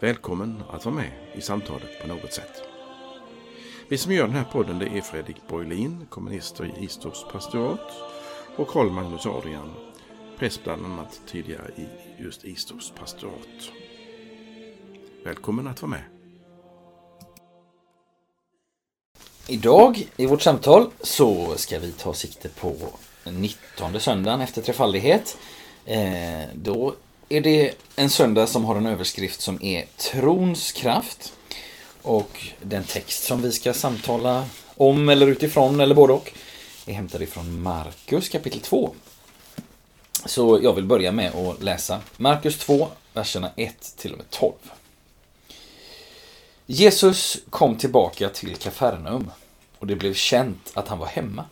[0.00, 2.62] Välkommen att vara med i samtalet på något sätt.
[3.88, 7.92] Vi som gör den här podden det är Fredrik Borglin, kommunister i Istorps pastorat
[8.56, 9.74] och Karl Magnus Adrian,
[10.38, 11.86] präst bland annat tidigare i
[12.22, 13.70] just Istorps pastorat.
[15.24, 16.04] Välkommen att vara med.
[19.48, 22.74] Idag i vårt samtal så ska vi ta sikte på
[23.24, 25.38] 19 söndagen efter trefaldighet.
[25.84, 26.94] Eh, då
[27.28, 31.32] är det en söndag som har en överskrift som är Trons kraft.
[32.02, 34.44] Och den text som vi ska samtala
[34.76, 36.32] om eller utifrån eller både och
[36.86, 38.94] är hämtad ifrån Markus kapitel 2.
[40.24, 44.52] Så jag vill börja med att läsa Markus 2, verserna 1 till och med 12.
[46.66, 49.30] Jesus kom tillbaka till Kafarnaum
[49.78, 51.44] och det blev känt att han var hemma.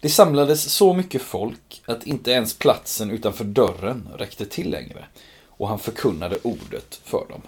[0.00, 5.04] Det samlades så mycket folk att inte ens platsen utanför dörren räckte till längre
[5.46, 7.42] och han förkunnade ordet för dem.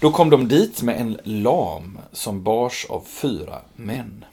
[0.00, 4.24] Då kom de dit med en lam som bars av fyra män.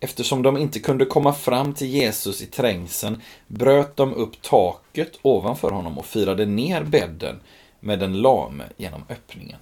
[0.00, 5.70] Eftersom de inte kunde komma fram till Jesus i trängseln bröt de upp taket ovanför
[5.70, 7.40] honom och firade ner bädden
[7.80, 9.58] med den lame genom öppningen.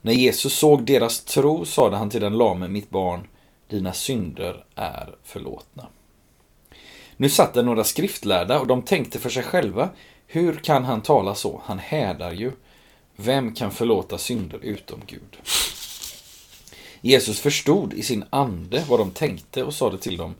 [0.00, 3.26] När Jesus såg deras tro sade han till den lame, mitt barn,
[3.72, 5.86] dina synder är förlåtna.
[7.16, 9.90] Nu satt det några skriftlärda och de tänkte för sig själva,
[10.26, 11.62] hur kan han tala så?
[11.64, 12.52] Han hädar ju.
[13.16, 15.36] Vem kan förlåta synder utom Gud?
[17.00, 20.34] Jesus förstod i sin ande vad de tänkte och sade till dem,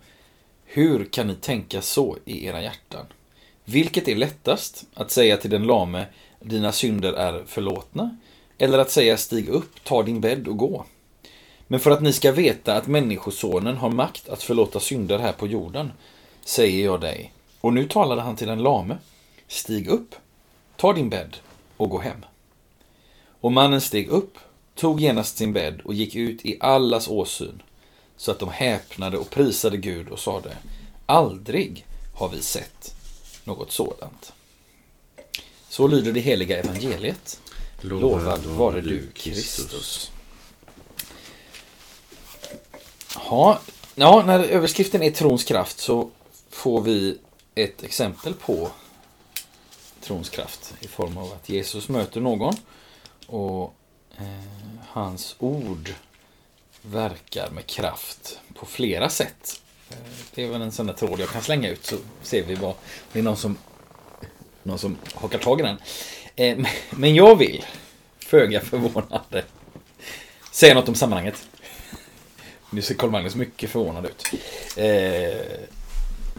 [0.65, 3.07] hur kan ni tänka så i era hjärtan?
[3.65, 6.07] Vilket är lättast, att säga till den lame,
[6.41, 8.17] dina synder är förlåtna,
[8.59, 10.85] eller att säga stig upp, ta din bädd och gå?
[11.73, 15.47] Men för att ni ska veta att Människosonen har makt att förlåta synder här på
[15.47, 15.93] jorden,
[16.45, 17.33] säger jag dig.
[17.61, 18.99] Och nu talade han till den lame.
[19.49, 20.15] Stig upp,
[20.77, 21.37] ta din bädd
[21.77, 22.25] och gå hem.
[23.41, 24.39] Och mannen steg upp,
[24.75, 27.63] tog genast sin bädd och gick ut i allas åsyn,
[28.17, 30.57] så att de häpnade och prisade Gud och sade,
[31.07, 32.95] aldrig har vi sett
[33.45, 34.33] något sådant.
[35.69, 37.41] Så lyder det heliga evangeliet.
[37.81, 40.12] Lovad vare du, Kristus.
[43.15, 43.61] Ja,
[43.95, 46.11] ja, när överskriften är trons kraft så
[46.51, 47.19] får vi
[47.55, 48.71] ett exempel på
[50.01, 52.55] trons kraft i form av att Jesus möter någon
[53.27, 53.75] och
[54.19, 54.25] eh,
[54.89, 55.95] hans ord
[56.83, 59.61] verkar med kraft på flera sätt.
[59.91, 59.97] Eh,
[60.35, 62.75] det är väl en sån där tråd jag kan slänga ut så ser vi vad
[63.13, 63.59] det är någon som,
[64.63, 65.79] någon som hakar tag i den.
[66.37, 67.65] Eh, men jag vill,
[68.19, 69.45] föga förvånande,
[70.53, 71.47] säga något om sammanhanget.
[72.73, 74.25] Nu ser Carl-Magnus mycket förvånad ut.
[74.77, 75.67] Eh,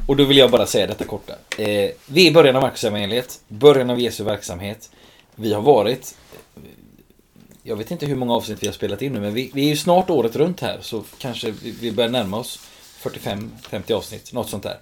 [0.07, 1.33] och då vill jag bara säga detta korta.
[1.57, 4.89] Eh, vi är i början av Markusevangeliet, början av Jesu verksamhet.
[5.35, 6.15] Vi har varit,
[6.55, 6.61] eh,
[7.63, 9.69] jag vet inte hur många avsnitt vi har spelat in nu, men vi, vi är
[9.69, 12.59] ju snart året runt här, så kanske vi, vi börjar närma oss
[13.01, 14.77] 45-50 avsnitt, något sånt där.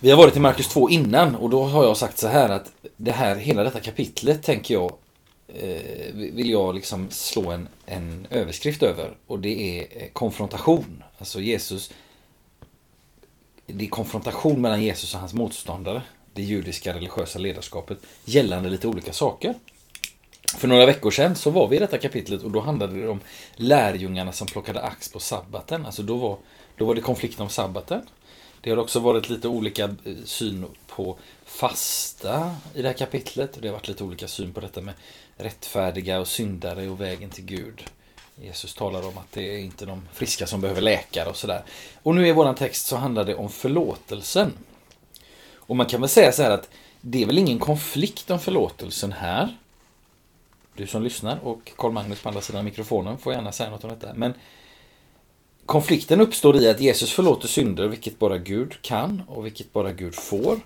[0.00, 2.72] Vi har varit i Markus 2 innan och då har jag sagt så här att
[2.96, 4.92] det här, hela detta kapitlet tänker jag
[5.48, 11.02] eh, vill jag liksom slå en, en överskrift över och det är eh, konfrontation.
[11.18, 11.90] Alltså Jesus
[13.72, 19.12] det är konfrontation mellan Jesus och hans motståndare, det judiska religiösa ledarskapet, gällande lite olika
[19.12, 19.54] saker.
[20.56, 23.20] För några veckor sedan så var vi i detta kapitlet och då handlade det om
[23.56, 25.86] lärjungarna som plockade ax på sabbaten.
[25.86, 26.36] Alltså då var,
[26.76, 28.02] då var det konflikten om sabbaten.
[28.60, 33.58] Det har också varit lite olika eh, syn på fasta i det här kapitlet.
[33.60, 34.94] Det har varit lite olika syn på detta med
[35.38, 37.84] rättfärdiga och syndare och vägen till Gud.
[38.42, 41.62] Jesus talar om att det är inte de friska som behöver läkare och sådär.
[42.02, 44.52] Och nu i våran text så handlar det om förlåtelsen.
[45.54, 46.68] Och man kan väl säga så här att
[47.00, 49.56] det är väl ingen konflikt om förlåtelsen här.
[50.74, 53.90] Du som lyssnar och Karl Magnus på andra sidan mikrofonen får gärna säga något om
[53.90, 54.14] detta.
[54.14, 54.34] Men
[55.66, 60.14] konflikten uppstår i att Jesus förlåter synder, vilket bara Gud kan och vilket bara Gud
[60.14, 60.60] får.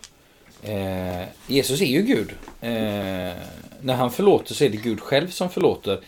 [0.62, 2.30] Eh, Jesus är ju Gud.
[2.60, 3.36] Eh,
[3.80, 6.00] när han förlåter så är det Gud själv som förlåter.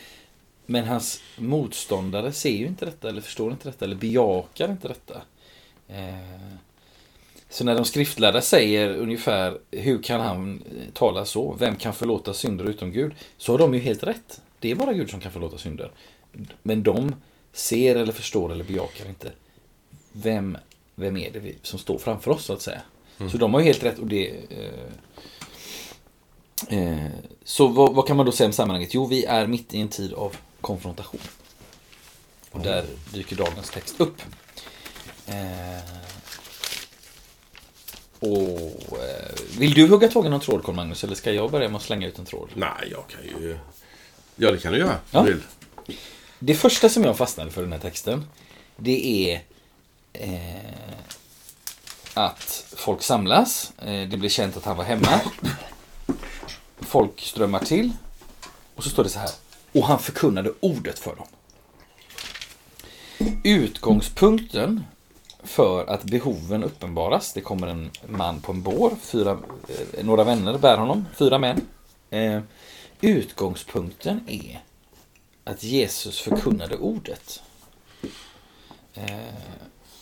[0.67, 5.23] Men hans motståndare ser ju inte detta, eller förstår inte detta, eller bejakar inte detta.
[5.89, 6.57] Eh,
[7.49, 10.63] så när de skriftlärda säger ungefär hur kan han
[10.93, 11.57] tala så?
[11.59, 13.13] Vem kan förlåta synder utom Gud?
[13.37, 14.41] Så har de ju helt rätt.
[14.59, 15.91] det är bara Gud som kan förlåta synder.
[16.63, 17.15] Men de
[17.53, 19.33] ser eller förstår eller bejakar inte
[20.13, 20.57] vem,
[20.95, 22.83] vem är det som står framför oss så att säga.
[23.31, 24.79] Så de har ju helt rätt och det eh,
[26.79, 27.11] eh,
[27.45, 28.95] Så vad, vad kan man då säga om sammanhanget?
[28.95, 31.21] Jo, vi är mitt i en tid av konfrontation.
[32.51, 34.23] Och där dyker dagens text upp.
[35.27, 35.35] Eh,
[38.19, 41.05] och, eh, vill du hugga tag i någon tråd, Carl Magnus?
[41.05, 42.49] Eller ska jag börja med att slänga ut en tråd?
[42.55, 43.59] Nej, jag kan ju...
[44.37, 44.99] Ja, det kan du göra.
[45.11, 45.23] Ja.
[45.23, 45.41] vill.
[46.39, 48.25] Det första som jag fastnade för i den här texten,
[48.77, 49.43] det är
[50.13, 50.55] eh,
[52.15, 53.73] att folk samlas.
[53.79, 55.21] Eh, det blir känt att han var hemma.
[56.81, 57.93] Folk strömmar till.
[58.75, 59.31] Och så står det så här.
[59.73, 61.27] Och han förkunnade ordet för dem.
[63.45, 64.85] Utgångspunkten
[65.43, 67.33] för att behoven uppenbaras.
[67.33, 68.97] Det kommer en man på en bår.
[69.01, 69.39] Fyra,
[69.69, 71.07] eh, några vänner bär honom.
[71.17, 71.61] Fyra män.
[72.11, 72.41] Eh,
[73.01, 74.61] utgångspunkten är
[75.45, 77.43] att Jesus förkunnade ordet.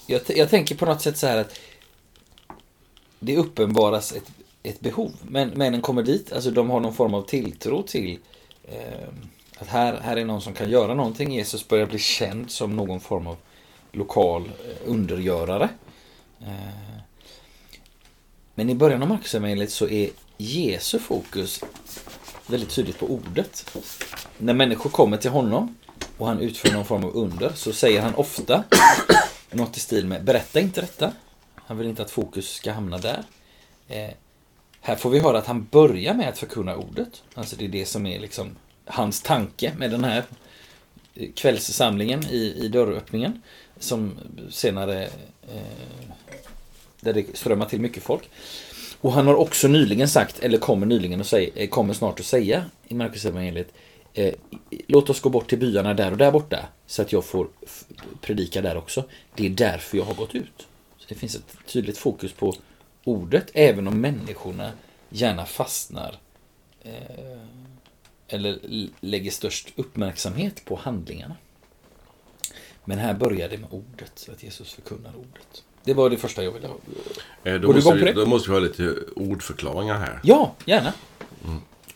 [0.07, 1.59] Jag, jag tänker på något sätt så här att
[3.23, 4.31] det uppenbaras ett,
[4.63, 5.13] ett behov.
[5.23, 8.19] Men männen kommer dit, alltså de har någon form av tilltro till
[8.65, 9.09] eh,
[9.59, 11.33] att här, här är någon som kan göra någonting.
[11.33, 13.37] Jesus börjar bli känd som någon form av
[13.93, 15.69] lokal eh, undergörare.
[16.41, 17.01] Eh,
[18.55, 21.65] men i början av Markusevangeliet så är Jesu fokus
[22.47, 23.77] väldigt tydligt på ordet.
[24.39, 25.77] När människor kommer till honom
[26.19, 28.65] och han utför någon form av under så säger han ofta
[29.51, 31.13] något i stil med berätta inte detta.
[31.67, 33.25] Han vill inte att fokus ska hamna där.
[33.89, 34.11] Eh,
[34.81, 37.23] här får vi höra att han börjar med att förkunna ordet.
[37.35, 40.25] Alltså det är det som är liksom hans tanke med den här
[41.15, 43.43] eh, kvällssamlingen i, i dörröppningen.
[43.79, 44.19] Som
[44.51, 45.05] senare
[45.43, 46.13] eh,
[47.01, 48.31] där det strömmar till mycket folk.
[49.01, 52.27] Och han har också nyligen sagt, eller kommer nyligen att säga, eh, kommer snart att
[52.27, 53.73] säga i Markus evangeliet
[54.15, 54.35] eh,
[54.87, 57.49] Låt oss gå bort till byarna där och där borta så att jag får
[58.21, 59.05] predika där också.
[59.35, 60.67] Det är därför jag har gått ut.
[61.13, 62.55] Det finns ett tydligt fokus på
[63.05, 64.73] ordet, även om människorna
[65.09, 66.19] gärna fastnar
[66.83, 66.93] eh,
[68.29, 68.59] eller
[69.01, 71.37] lägger störst uppmärksamhet på handlingarna.
[72.85, 75.65] Men här börjar det med ordet, att Jesus förkunnar ordet.
[75.85, 76.77] Det var det första jag ville ha.
[77.45, 80.21] Eh, Då Går du måste, vi, då måste vi ha lite ordförklaringar här.
[80.23, 80.93] Ja, gärna.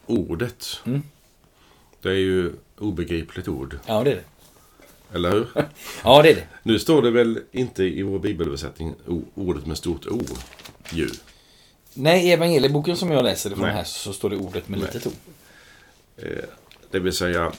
[0.07, 0.67] Ordet.
[0.87, 1.03] Mm.
[2.03, 3.79] Det är ju obegripligt ord.
[3.87, 4.25] Ja, det är det.
[5.15, 5.49] Eller hur?
[6.05, 6.47] Ja, det är det.
[6.63, 8.95] Nu står det väl inte i vår bibelöversättning
[9.35, 10.25] ordet med stort O.
[10.93, 11.11] Ju.
[11.95, 13.75] Nej, i evangelieboken som jag läser ifrån Nej.
[13.75, 14.91] här så står det ordet med Nej.
[14.93, 15.17] litet o.
[16.91, 17.53] Det vill säga,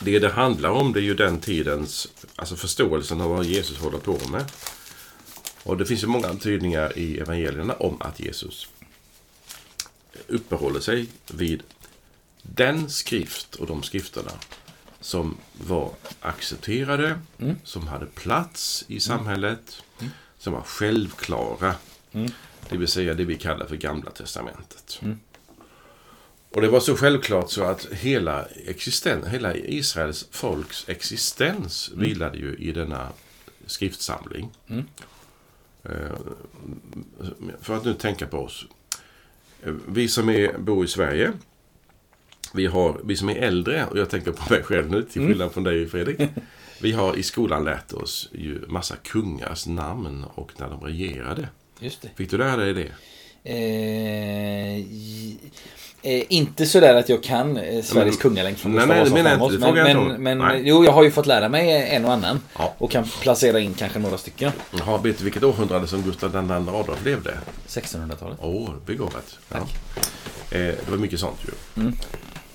[0.00, 3.98] det det handlar om det är ju den tidens, alltså förståelsen av vad Jesus håller
[3.98, 4.44] på med.
[5.62, 8.68] Och det finns ju många antydningar i evangelierna om att Jesus
[10.26, 11.62] uppehåller sig vid
[12.42, 14.30] den skrift och de skrifterna
[15.02, 15.90] som var
[16.20, 17.18] accepterade,
[17.64, 19.82] som hade plats i samhället,
[20.38, 21.74] som var självklara.
[22.68, 25.00] Det vill säga det vi kallar för Gamla Testamentet.
[26.50, 32.56] Och det var så självklart så att hela, existen, hela Israels folks existens vilade ju
[32.56, 33.08] i denna
[33.66, 34.50] skriftsamling.
[35.84, 36.16] Eh,
[37.60, 38.64] För att nu tänka på oss.
[39.62, 41.32] Eh, Vi som är, bor i Sverige,
[42.54, 45.52] vi, har, vi som är äldre, och jag tänker på mig själv nu till skillnad
[45.52, 46.20] från dig Fredrik.
[46.80, 51.48] Vi har i skolan lärt oss ju massa kungars namn och när de regerade.
[51.80, 52.08] Just det.
[52.16, 52.90] Fick du lära dig det?
[53.44, 54.76] Eh,
[56.02, 60.22] eh, inte sådär att jag kan eh, Sveriges Men- kungalänk från Gustav Vasa framåt, Men,
[60.22, 62.40] men, men jo, jag har ju fått lära mig en och annan.
[62.58, 62.74] Ja.
[62.78, 64.52] Och kan placera in kanske några stycken.
[64.78, 67.38] Jaha, vet du vilket århundrade som Gustav II Adolf levde?
[67.68, 68.38] 1600-talet.
[68.40, 69.38] Åh, begåvat.
[69.48, 69.56] Ja.
[69.56, 69.64] Eh,
[70.50, 71.82] det var mycket sånt ju.
[71.82, 71.96] Mm.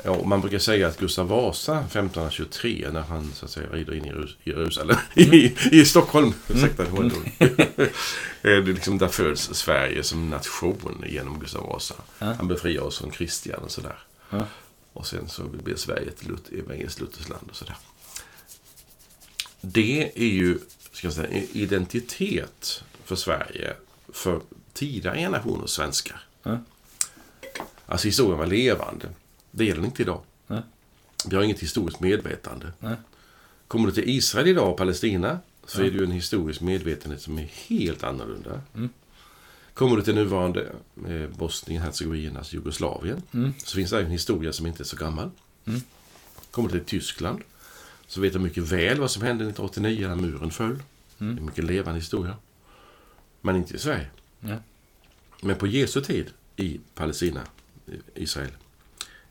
[0.04, 3.94] Ja, och man brukar säga att Gustav Vasa 1523 när han så att säga rider
[3.94, 7.12] in i Jerus- Jerusalem, i, i Stockholm, ursäkta ord.
[8.42, 11.96] Eh, Det är liksom där föds Sverige som nation genom Gustav Vasa.
[12.20, 12.34] Ja.
[12.34, 13.98] Han befriar oss från Kristian och sådär.
[14.30, 14.48] Ja.
[14.94, 17.76] Och sen så blir Sverige ett lut- evangeliskt lutherskt land och sådär.
[19.62, 20.58] Det är ju,
[20.92, 23.74] ska jag säga, en identitet för Sverige
[24.14, 24.42] för
[24.74, 26.20] tidiga generationer svenskar.
[26.44, 26.58] Ja.
[27.86, 29.10] Alltså historien var levande.
[29.58, 30.22] Det gäller inte idag.
[30.48, 30.62] Nej.
[31.30, 32.72] Vi har inget historiskt medvetande.
[32.80, 32.96] Nej.
[33.68, 37.38] Kommer du till Israel idag och Palestina så är det ju en historisk medvetenhet som
[37.38, 38.62] är helt annorlunda.
[38.76, 38.90] Mm.
[39.74, 40.72] Kommer du till nuvarande
[41.08, 43.54] eh, Bosnien, Hercegovinas Jugoslavien Mm.
[43.58, 45.30] så finns det en historia som inte är så gammal.
[45.66, 45.82] Mm.
[46.52, 47.42] Kommer du till Tyskland
[48.08, 50.84] så vet du mycket väl vad som hände 1989 när muren föll.
[51.20, 51.36] Mm.
[51.36, 52.36] Det är mycket levande historia.
[53.42, 54.08] Men inte i Sverige.
[54.40, 54.58] Nej.
[55.42, 57.42] Men på Jesu tid i Palestina,
[58.16, 58.52] Israel,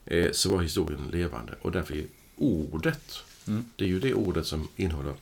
[0.06, 1.54] eh, så var historien levande.
[1.62, 2.04] Och därför är
[2.36, 3.18] ordet,
[3.76, 5.14] det är ju det ordet som innehåller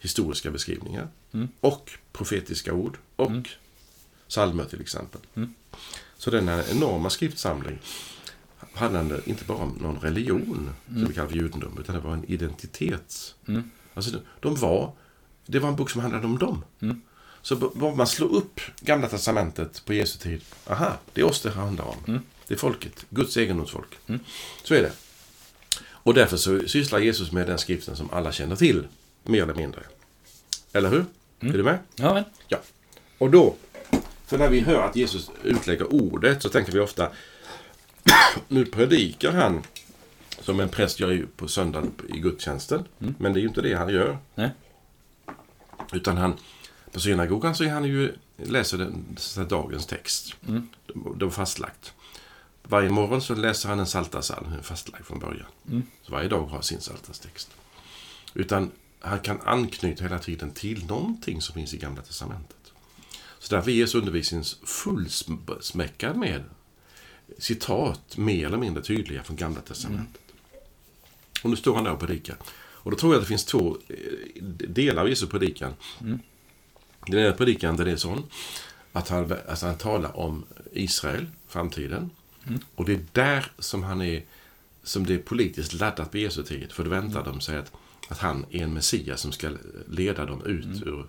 [0.00, 1.08] historiska beskrivningar
[1.60, 3.30] och profetiska ord och
[4.28, 5.20] psalmer till exempel.
[6.18, 7.78] Så denna enorma skriftsamling
[8.72, 12.24] handlade inte bara om någon religion, som vi kallar för judendom, utan det var en
[12.24, 13.34] identitet.
[13.94, 14.92] Alltså, de- var,
[15.46, 16.64] det var en bok som handlade om dem.
[17.42, 21.42] Så b- bara man slår upp Gamla Testamentet på Jesu tid, aha, det är oss
[21.42, 22.20] det handlar om.
[22.48, 23.98] Det är folket, Guds egendomsfolk.
[24.62, 24.92] Så är det.
[25.88, 28.86] Och därför så sysslar Jesus med den skriften som alla känner till,
[29.22, 29.80] mer eller mindre.
[30.72, 31.04] Eller hur?
[31.40, 31.78] Är du med?
[31.94, 32.24] Ja, men.
[32.48, 32.58] Ja.
[33.18, 33.54] Och då,
[34.26, 37.10] för när vi hör att Jesus utlägger ordet så tänker vi ofta
[38.48, 39.62] nu predikar han
[40.40, 42.84] som en präst gör på söndagen i gudstjänsten.
[43.18, 44.18] Men det är ju inte det han gör.
[44.34, 44.50] Nej.
[45.92, 46.34] Utan han,
[46.92, 50.34] på synagogan så är han ju, läser den, så dagens text.
[50.48, 50.68] Mm.
[51.16, 51.92] Det var fastlagt.
[52.68, 55.46] Varje morgon så läser han en psaltarpsalm, en fastlagd från början.
[55.68, 55.82] Mm.
[56.02, 57.50] Så varje dag har sin psaltarstext.
[58.34, 58.70] Utan
[59.00, 62.56] han kan anknyta hela tiden till någonting som finns i Gamla Testamentet.
[63.38, 66.44] Så därför är Jesu undervisning fullsmäckad med
[67.38, 70.22] citat mer eller mindre tydliga från Gamla Testamentet.
[71.42, 72.36] Och nu står han där och predikar.
[72.86, 75.74] Och då tror jag att det finns två eh, delar av Jesu predikan.
[77.06, 78.22] Den ena predikan den är sån
[78.92, 82.10] att han, alltså han talar om Israel, framtiden.
[82.74, 84.22] Och det är där som han är
[84.82, 86.72] som det är politiskt laddat på Jesu tid.
[86.72, 87.72] För då väntar de sig att,
[88.08, 89.50] att han är en Messias som ska
[89.88, 91.06] leda dem ut ur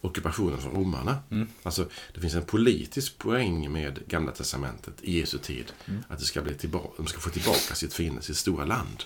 [0.00, 1.18] ockupationen från romarna.
[1.62, 5.72] Alltså, det finns en politisk poäng med Gamla Testamentet i Jesu tid.
[6.08, 9.04] Att det ska bli tillbaka, de ska få tillbaka sitt fiende, sitt stora land.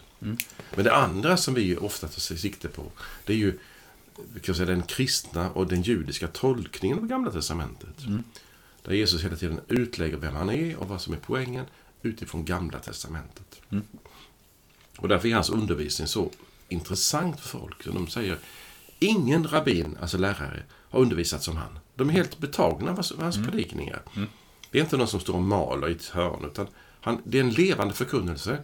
[0.74, 2.92] Men det andra som vi ofta tar sikte på,
[3.24, 3.58] det är ju
[4.42, 7.96] kan säga, den kristna och den judiska tolkningen av Gamla Testamentet.
[8.82, 11.66] Där Jesus hela tiden utlägger vem han är och vad som är poängen
[12.02, 13.60] utifrån Gamla Testamentet.
[14.98, 16.30] Och därför är hans undervisning så
[16.68, 17.82] intressant för folk.
[17.82, 18.38] Så de säger,
[18.98, 21.78] ingen rabbin, alltså lärare, har undervisat som han.
[21.94, 24.02] De är helt betagna av hans, hans predikningar.
[24.70, 26.66] Det är inte någon som står och maler i ett hörn, utan
[27.00, 28.58] han, det är en levande förkunnelse.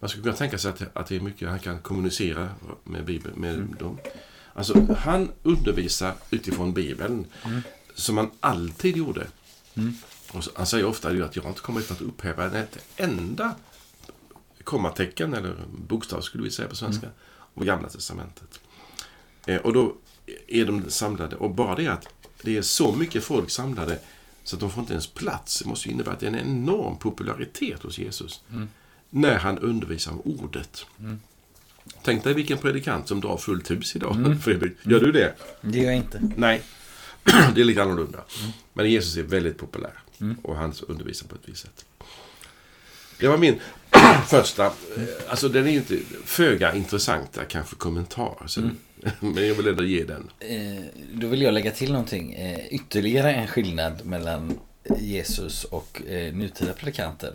[0.00, 2.48] Man skulle kunna tänka sig att, att det är mycket han kan kommunicera
[2.84, 3.98] med Bibeln, med dem.
[4.54, 7.26] Alltså, han undervisar utifrån Bibeln,
[7.94, 9.26] som han alltid gjorde.
[10.32, 13.54] Och så, han säger ofta att jag har inte kommit att upphäva ett enda
[14.64, 15.54] kommatecken, eller
[15.88, 17.08] bokstav skulle vi säga på svenska,
[17.54, 18.60] av Gamla Testamentet.
[19.46, 19.94] Eh, och då
[20.48, 22.08] är de samlade, och bara det att
[22.42, 23.98] det är så mycket folk samlade
[24.44, 25.58] så att de får inte ens plats.
[25.58, 28.42] Det måste ju innebära att det är en enorm popularitet hos Jesus.
[29.10, 30.86] När han undervisar om ordet.
[32.02, 34.72] Tänk dig vilken predikant som drar fullt hus idag, Fredrik.
[34.82, 35.34] Gör du det?
[35.60, 36.30] Det gör jag inte.
[36.36, 36.62] Nej,
[37.24, 38.24] det är lite annorlunda.
[38.72, 40.02] Men Jesus är väldigt populär
[40.42, 41.84] och han undervisar på ett visst sätt.
[43.18, 43.60] Det var min
[44.26, 44.72] första, eh,
[45.28, 48.42] alltså den är ju inte föga intressanta kanske kommentar.
[48.46, 48.60] Så,
[49.20, 50.30] Men jag vill ändå ge den.
[50.38, 52.34] Eh, då vill jag lägga till någonting.
[52.34, 54.58] Eh, ytterligare en skillnad mellan
[54.98, 57.34] Jesus och eh, nutida predikanter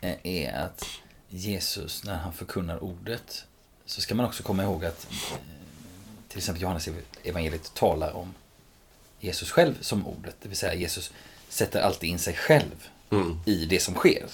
[0.00, 0.86] eh, är att
[1.28, 3.44] Jesus, när han förkunnar ordet,
[3.86, 5.38] så ska man också komma ihåg att eh,
[6.28, 6.88] till exempel Johannes
[7.24, 8.34] evangeliet talar om
[9.24, 10.36] Jesus själv som ordet.
[10.42, 11.12] Det vill säga Jesus
[11.48, 12.88] sätter alltid in sig själv
[13.44, 14.24] i det som sker.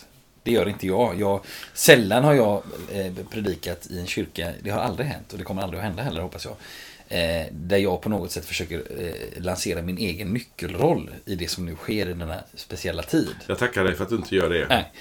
[0.43, 1.21] Det gör inte jag.
[1.21, 1.41] jag
[1.75, 5.63] sällan har jag eh, predikat i en kyrka, det har aldrig hänt och det kommer
[5.63, 6.57] aldrig att hända heller hoppas jag.
[7.09, 11.67] Eh, där jag på något sätt försöker eh, lansera min egen nyckelroll i det som
[11.67, 13.35] nu sker i denna speciella tid.
[13.47, 14.67] Jag tackar dig för att du inte gör det.
[14.69, 14.93] Nej.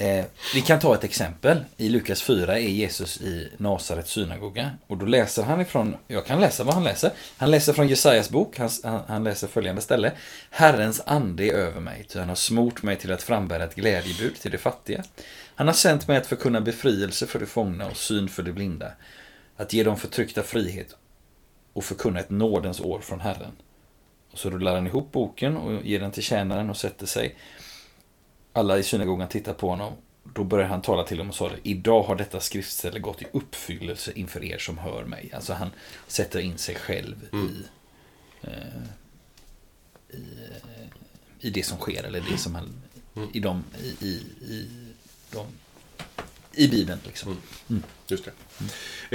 [0.00, 0.24] Eh,
[0.54, 1.64] vi kan ta ett exempel.
[1.76, 4.70] I Lukas 4 är Jesus i Nasarets synagoga.
[4.86, 7.12] Och då läser han ifrån, jag kan läsa vad han läser.
[7.36, 10.12] Han läser från Jesajas bok, han, han, han läser följande ställe.
[10.50, 14.34] Herrens ande är över mig, ty han har smort mig till att frambära ett glädjebud
[14.36, 15.04] till de fattiga.
[15.54, 18.92] Han har sänt mig att förkunna befrielse för de fångna och syn för de blinda.
[19.56, 20.96] Att ge dem förtryckta frihet
[21.72, 23.52] och förkunna ett nådens år från Herren.
[24.32, 27.36] Och så rullar han ihop boken och ger den till tjänaren och sätter sig.
[28.52, 29.92] Alla i synagogan tittar på honom.
[30.34, 31.56] Då börjar han tala till dem och sa det.
[31.62, 35.30] Idag har detta skriftställe gått i uppfyllelse inför er som hör mig.
[35.34, 35.70] Alltså han
[36.06, 37.62] sätter in sig själv i,
[38.46, 38.52] eh,
[40.10, 40.86] i, eh,
[41.40, 42.04] i det som sker.
[42.04, 42.68] Eller det som han,
[43.32, 44.68] i, de, i, i, i,
[45.32, 45.46] de,
[46.52, 46.98] i Bibeln.
[47.06, 47.36] Liksom.
[48.06, 48.32] Just det.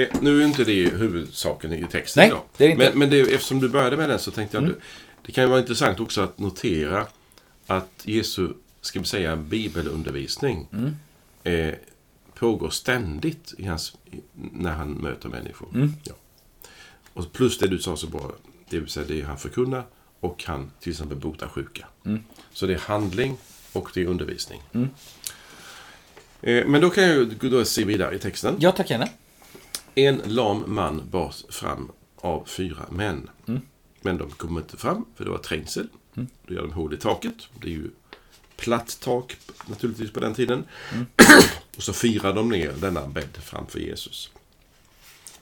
[0.02, 2.42] Eh, nu är inte det huvudsaken i texten Nej, idag.
[2.58, 2.90] det är inte.
[2.90, 4.75] Men, men det, eftersom du började med den så tänkte jag att
[5.25, 7.08] det kan ju vara intressant också att notera
[7.68, 8.50] att Jesu,
[8.86, 10.68] ska vi säga, bibelundervisning
[11.44, 11.74] eh,
[12.34, 13.98] pågår ständigt hans,
[14.34, 15.92] när han möter människor.
[16.04, 16.13] Ja.
[17.13, 18.32] Och plus det du sa så bra,
[18.70, 19.84] det vill säga det han förkunnar
[20.20, 21.88] och han till exempel botar sjuka.
[22.54, 23.38] Så det är handling
[23.74, 24.62] och det är undervisning.
[26.42, 28.56] Eh, Men då kan jag då se vidare i texten.
[28.60, 29.08] Ja, tack gärna.
[29.96, 33.30] En lam man bars fram av fyra män.
[33.48, 33.62] Mm.
[34.02, 35.88] Men de kom inte fram, för det var trängsel.
[36.48, 37.36] Då gör de hål i taket.
[37.62, 37.90] Det är ju
[38.55, 40.65] platt tak naturligtvis på den tiden.
[40.93, 41.05] Mm.
[41.77, 44.31] Och så firar de ner denna bädd framför Jesus.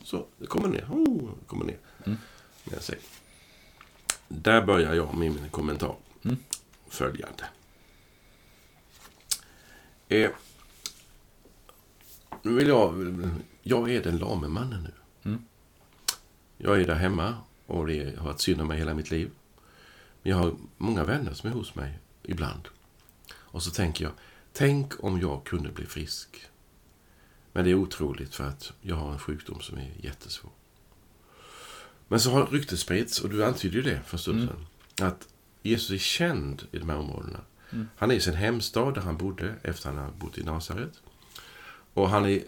[0.03, 0.85] Så det kommer ner.
[0.89, 1.77] Oh, kommer ner.
[2.05, 2.17] Mm.
[2.63, 2.97] Med sig.
[4.27, 5.95] Där börjar jag med min kommentar.
[6.23, 6.37] Mm.
[6.87, 7.45] Följande.
[10.07, 10.29] Eh,
[12.41, 13.15] nu vill jag...
[13.63, 14.93] Jag är den lame mannen nu.
[15.29, 15.45] Mm.
[16.57, 19.31] Jag är där hemma och det har varit synd om mig hela mitt liv.
[20.21, 22.67] Men jag har många vänner som är hos mig ibland.
[23.51, 24.13] Och så tänker jag,
[24.53, 26.47] tänk om jag kunde bli frisk.
[27.53, 30.51] Men det är otroligt för att jag har en sjukdom som är jättesvår.
[32.07, 34.65] Men så har ryktet spridits, och du antydde ju det för en stund sedan,
[35.07, 35.27] att
[35.61, 37.39] Jesus är känd i de här områdena.
[37.95, 41.01] Han är i sin hemstad där han bodde efter han har bott i Nasaret.
[41.93, 42.41] Och han är, eh,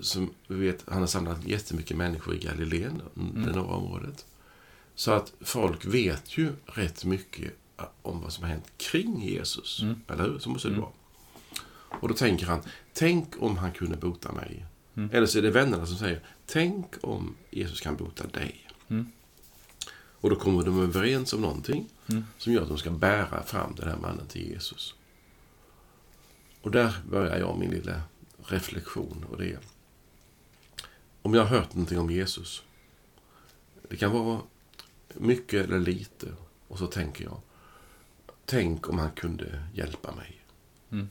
[0.00, 4.26] som vi vet, han har samlat jättemycket människor i Galileen, det norra området.
[4.94, 7.52] Så att folk vet ju rätt mycket
[8.02, 9.82] om vad som har hänt kring Jesus.
[10.08, 10.38] Eller hur?
[10.38, 10.90] Så måste det vara.
[12.00, 12.60] Och då tänker han,
[12.92, 14.66] tänk om han kunde bota mig.
[15.12, 18.68] Eller så är det vännerna som säger, tänk om Jesus kan bota dig.
[20.20, 21.88] Och då kommer de överens om någonting
[22.38, 24.94] som gör att de ska bära fram den här mannen till Jesus.
[26.62, 28.02] Och där börjar jag min lilla
[28.46, 29.26] reflektion.
[29.30, 29.58] Och det är,
[31.22, 32.62] om jag har hört någonting om Jesus.
[33.88, 34.40] Det kan vara
[35.14, 36.32] mycket eller lite.
[36.68, 37.40] Och så tänker jag,
[38.52, 40.44] tänk om han kunde hjälpa mig.
[40.90, 41.10] Mm.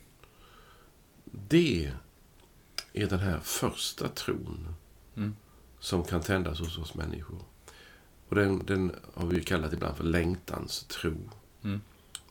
[1.25, 1.91] Det
[2.93, 4.75] är den här första tron
[5.15, 5.36] Mm.
[5.79, 7.39] som kan tändas hos oss människor.
[8.29, 11.29] Och den, den har vi kallat ibland för längtans tro.
[11.63, 11.81] Mm.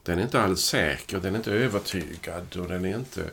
[0.03, 3.31] Den är inte alls säker, den är inte övertygad och den är inte,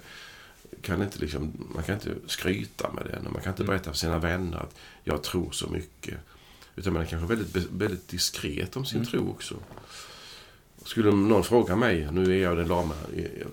[0.82, 3.98] kan inte liksom, man kan inte skryta med den och man kan inte berätta för
[3.98, 6.18] sina vänner att jag tror så mycket.
[6.76, 9.56] Utan man är kanske väldigt, väldigt diskret om sin tro också.
[10.84, 12.96] Skulle någon fråga mig, nu är jag den lama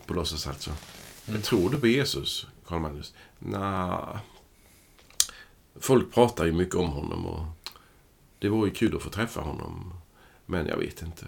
[0.06, 0.70] på låtsas alltså.
[1.42, 3.14] Tror du på Jesus, Karl Magnus?
[3.38, 4.20] Nja,
[5.80, 7.46] folk pratar ju mycket om honom och
[8.38, 9.94] det vore ju kul att få träffa honom.
[10.46, 11.26] Men jag vet inte.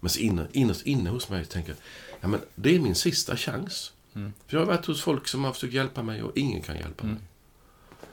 [0.00, 1.78] Men inne, innerst inne hos mig tänker jag,
[2.20, 3.92] ja men det är min sista chans.
[4.12, 7.06] För jag har varit hos folk som har försökt hjälpa mig och ingen kan hjälpa
[7.06, 7.16] mig.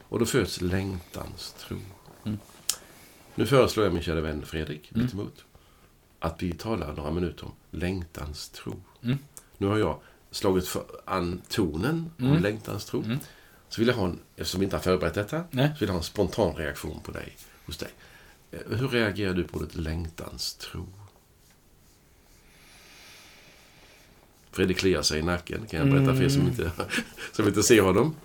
[0.10, 1.78] Och då föds längtans tro.
[3.36, 5.46] Nu föreslår jag min kära vän Fredrik mittemot
[6.20, 8.76] att vi talar några minuter om längtans tro.
[9.04, 9.18] Mm.
[9.58, 10.00] Nu har jag
[10.32, 12.42] slagit för an tonen om Mm.
[12.44, 13.04] längtans tro.
[13.04, 13.18] Mm.
[13.70, 15.68] Så vill jag ha en, eftersom vi inte har förberett detta, Nej.
[15.74, 17.90] så vill jag ha en spontan reaktion på dig, hos dig.
[18.52, 20.88] Eh, Hur reagerar du på ordet längtans tro?
[24.52, 26.52] Fredrik kliar sig i nacken, kan jag berätta för er som Mm.
[26.54, 26.72] inte,
[27.34, 28.16] som inte ser honom.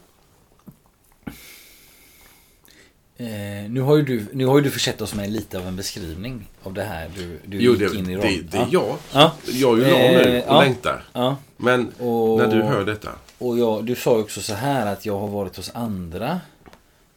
[3.16, 3.26] Eh,
[3.70, 6.48] nu, har ju du, nu har ju du försett oss med lite av en beskrivning
[6.62, 7.10] av det här.
[7.16, 8.48] Du, du Jo, gick det, in i det, rollen.
[8.50, 8.96] det är jag.
[9.12, 9.32] Ja.
[9.46, 10.00] Jag är ju lam
[10.32, 10.60] nu Eh, och ja.
[10.62, 11.04] längtar.
[11.12, 11.36] Ja.
[11.56, 15.06] Men Och, när du hör detta, och jag, du sa ju också så här att
[15.06, 16.40] jag har varit hos andra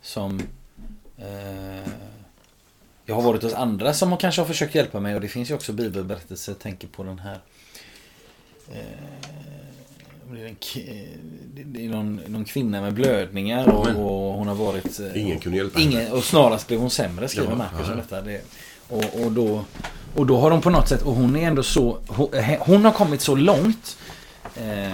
[0.02, 0.40] som...
[1.18, 1.90] Eh,
[3.06, 5.54] jag har varit hos andra som kanske har försökt hjälpa mig och det finns ju
[5.54, 6.52] också bibelberättelser.
[6.52, 7.40] Jag tänker på den här...
[8.74, 8.80] Eh,
[10.34, 10.56] det är en,
[11.74, 15.00] det är någon, någon kvinna med blödningar och, Men- och hon har varit...
[15.00, 15.92] eh, ingen kunde hjälpa henne.
[15.92, 17.92] Ingen, och snarast blev hon sämre skriver Ja, Marcus ja.
[17.92, 18.22] om detta.
[18.22, 18.42] Det,
[18.90, 19.64] och, och, då,
[20.16, 22.86] och då har de på något sätt, och hon är ändå så, hon, eh, hon
[22.86, 23.98] har kommit så långt
[24.56, 24.92] eh,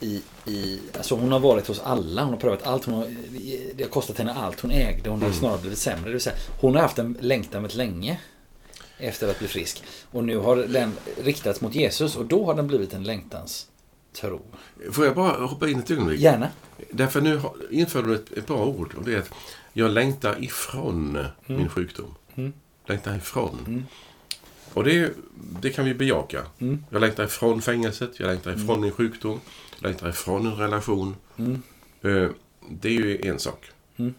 [0.00, 3.06] i, i, alltså hon har varit hos alla, hon har prövat allt, hon har,
[3.74, 5.38] det har kostat henne allt hon ägde, hon har Mm.
[5.38, 6.04] snarare blivit sämre.
[6.04, 8.18] Det vill säga, hon har haft en längtan väldigt länge
[8.98, 9.82] efter att bli frisk.
[10.10, 13.66] Och nu har den riktats mot Jesus och då har den blivit en längtans
[14.14, 14.42] tro.
[14.92, 16.20] Får jag bara hoppa in ett ögonblick?
[16.20, 16.48] Gärna.
[16.90, 19.30] Därför nu inför du ett, ett bra ord och det är att
[19.72, 22.14] jag längtar ifrån min sjukdom.
[22.34, 22.52] Mm.
[22.86, 23.58] Längtar ifrån.
[23.66, 23.84] Mm.
[24.74, 25.12] Och det,
[25.60, 26.42] det kan vi bejaka.
[26.58, 26.84] Mm.
[26.90, 29.40] Jag längtar ifrån fängelset, jag längtar ifrån min sjukdom,
[29.80, 31.16] jag längtar ifrån en relation.
[31.36, 31.62] Mm.
[32.02, 32.28] Eh,
[32.70, 33.70] Det är ju en sak.
[33.96, 34.14] Mm.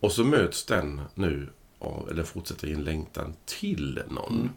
[0.00, 4.50] Och så möts den nu av, eller fortsätter i en längtan till någon.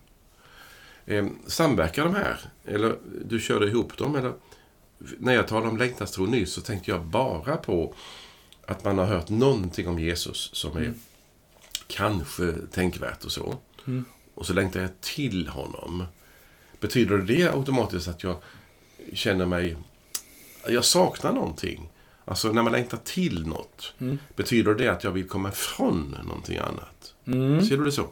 [1.05, 2.39] Eh, samverkar de här?
[2.65, 4.15] Eller du körde ihop dem?
[4.15, 4.33] Eller?
[4.99, 7.93] När jag talade om längtanstro nyss så tänkte jag bara på
[8.65, 10.93] att man har hört någonting om Jesus som är
[11.87, 13.57] kanske tänkvärt och så.
[13.87, 14.05] Mm.
[14.35, 16.05] Och så längtar jag till honom.
[16.79, 18.35] Betyder det automatiskt att jag
[19.13, 19.77] känner mig...
[20.67, 21.89] Jag saknar någonting?
[22.25, 23.93] Alltså när man längtar till något.
[23.99, 24.19] Mm.
[24.35, 27.13] Betyder det att jag vill komma ifrån någonting annat?
[27.25, 27.65] Mm.
[27.65, 28.07] Ser du det så?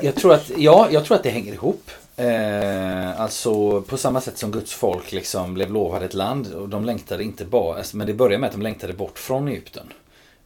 [0.00, 1.90] Jag tror att, ja, jag tror att det hänger ihop.
[2.16, 6.84] Eh, alltså på samma sätt som Guds folk liksom blev lovade ett land och de
[6.84, 9.92] längtade inte bara, alltså, men det började med att de längtade bort från Egypten.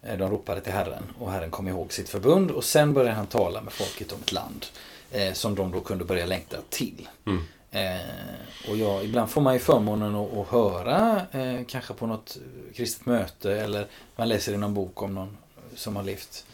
[0.03, 3.27] Eh, de ropade till Herren och Herren kom ihåg sitt förbund och sen började han
[3.27, 4.67] tala med folket om ett land
[5.11, 7.09] eh, som de då kunde börja längta till.
[7.27, 7.43] Mm.
[7.71, 12.37] Eh, och jag, ibland får man ju förmånen att, att höra eh, kanske på något
[12.75, 15.37] kristet möte eller man läser i någon bok om någon
[15.75, 16.45] som har levt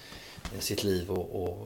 [0.59, 1.59] sitt liv och, och,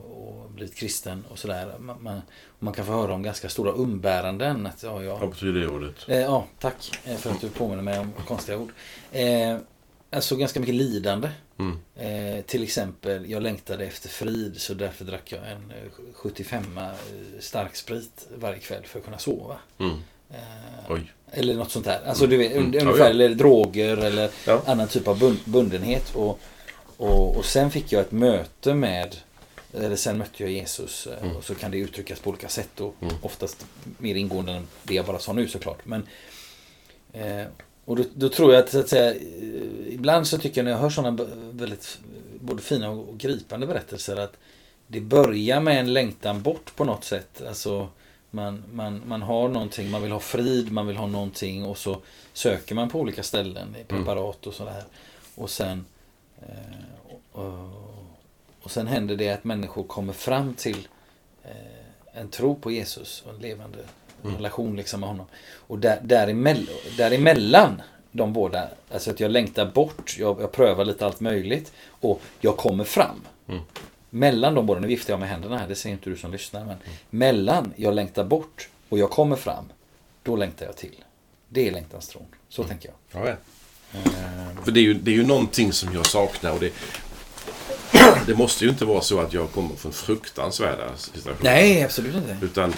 [0.43, 1.73] och blivit kristen och sådär.
[1.79, 2.21] Man, man,
[2.59, 4.67] man kan få höra om ganska stora umbäranden.
[4.67, 5.95] Att, ja, ja, Vad betyder det ordet?
[6.07, 8.71] Eh, ja, tack eh, för att du påminner mig om konstiga ord.
[9.11, 9.57] Eh,
[10.11, 11.29] alltså ganska mycket lidande.
[11.59, 11.77] Mm.
[11.95, 16.83] Eh, till exempel, jag längtade efter frid så därför drack jag en eh, 75 eh,
[17.39, 19.57] stark sprit varje kväll för att kunna sova.
[19.77, 19.95] Mm.
[20.29, 20.99] Eh,
[21.31, 22.01] eller något sånt där.
[22.07, 22.73] Alltså du vet, Mm.
[22.73, 23.09] Ja, ungefär, ja.
[23.09, 24.61] eller droger eller Ja.
[24.65, 26.15] annan typ av bund, bundenhet.
[26.15, 26.39] Och,
[26.97, 29.15] och, och sen fick jag ett möte med,
[29.73, 31.07] eller sen mötte jag Jesus.
[31.07, 31.35] eh, Mm.
[31.37, 33.15] Och så kan det uttryckas på olika sätt och Mm.
[33.21, 33.65] oftast
[33.97, 35.85] mer ingående än det jag bara sa nu såklart.
[35.85, 36.07] Men,
[37.13, 37.45] eh,
[37.85, 40.71] och då, då tror jag att, så att säga, eh, ibland så tycker jag när
[40.71, 41.99] jag hör sådana väldigt
[42.39, 44.33] både fina och gripande berättelser att
[44.87, 47.41] det börjar med en längtan bort på något sätt.
[47.47, 47.89] Alltså
[48.31, 52.01] man, man, man har någonting, man vill ha frid, man vill ha någonting och så
[52.33, 54.83] söker man på olika ställen i preparat och sådär.
[55.35, 55.85] Och sen
[56.41, 57.69] eh, och,
[58.61, 60.87] och sen händer det att människor kommer fram till
[61.43, 63.79] eh, en tro på Jesus och en levande
[64.23, 64.35] Mm.
[64.35, 65.25] relation liksom med honom.
[65.55, 71.05] Och där, däremellan, däremellan de båda, alltså att jag längtar bort, jag, jag prövar lite
[71.05, 73.21] allt möjligt och jag kommer fram.
[73.47, 73.61] Mm.
[74.09, 76.65] Mellan de båda, nu viftar jag med händerna här, det ser inte du som lyssnar.
[76.65, 76.77] Men
[77.09, 79.65] mellan jag längtar bort och jag kommer fram,
[80.23, 81.03] då längtar jag till.
[81.49, 82.25] Det är längtanstron.
[82.49, 83.27] Så tänker jag.
[83.27, 83.35] Ja,
[84.63, 86.71] För det är, ju, det är ju någonting som jag saknar och det,
[88.27, 91.51] det måste ju inte vara så att jag kommer från fruktansvärda situationer.
[91.51, 92.37] nej, absolut inte.
[92.41, 92.73] Utan,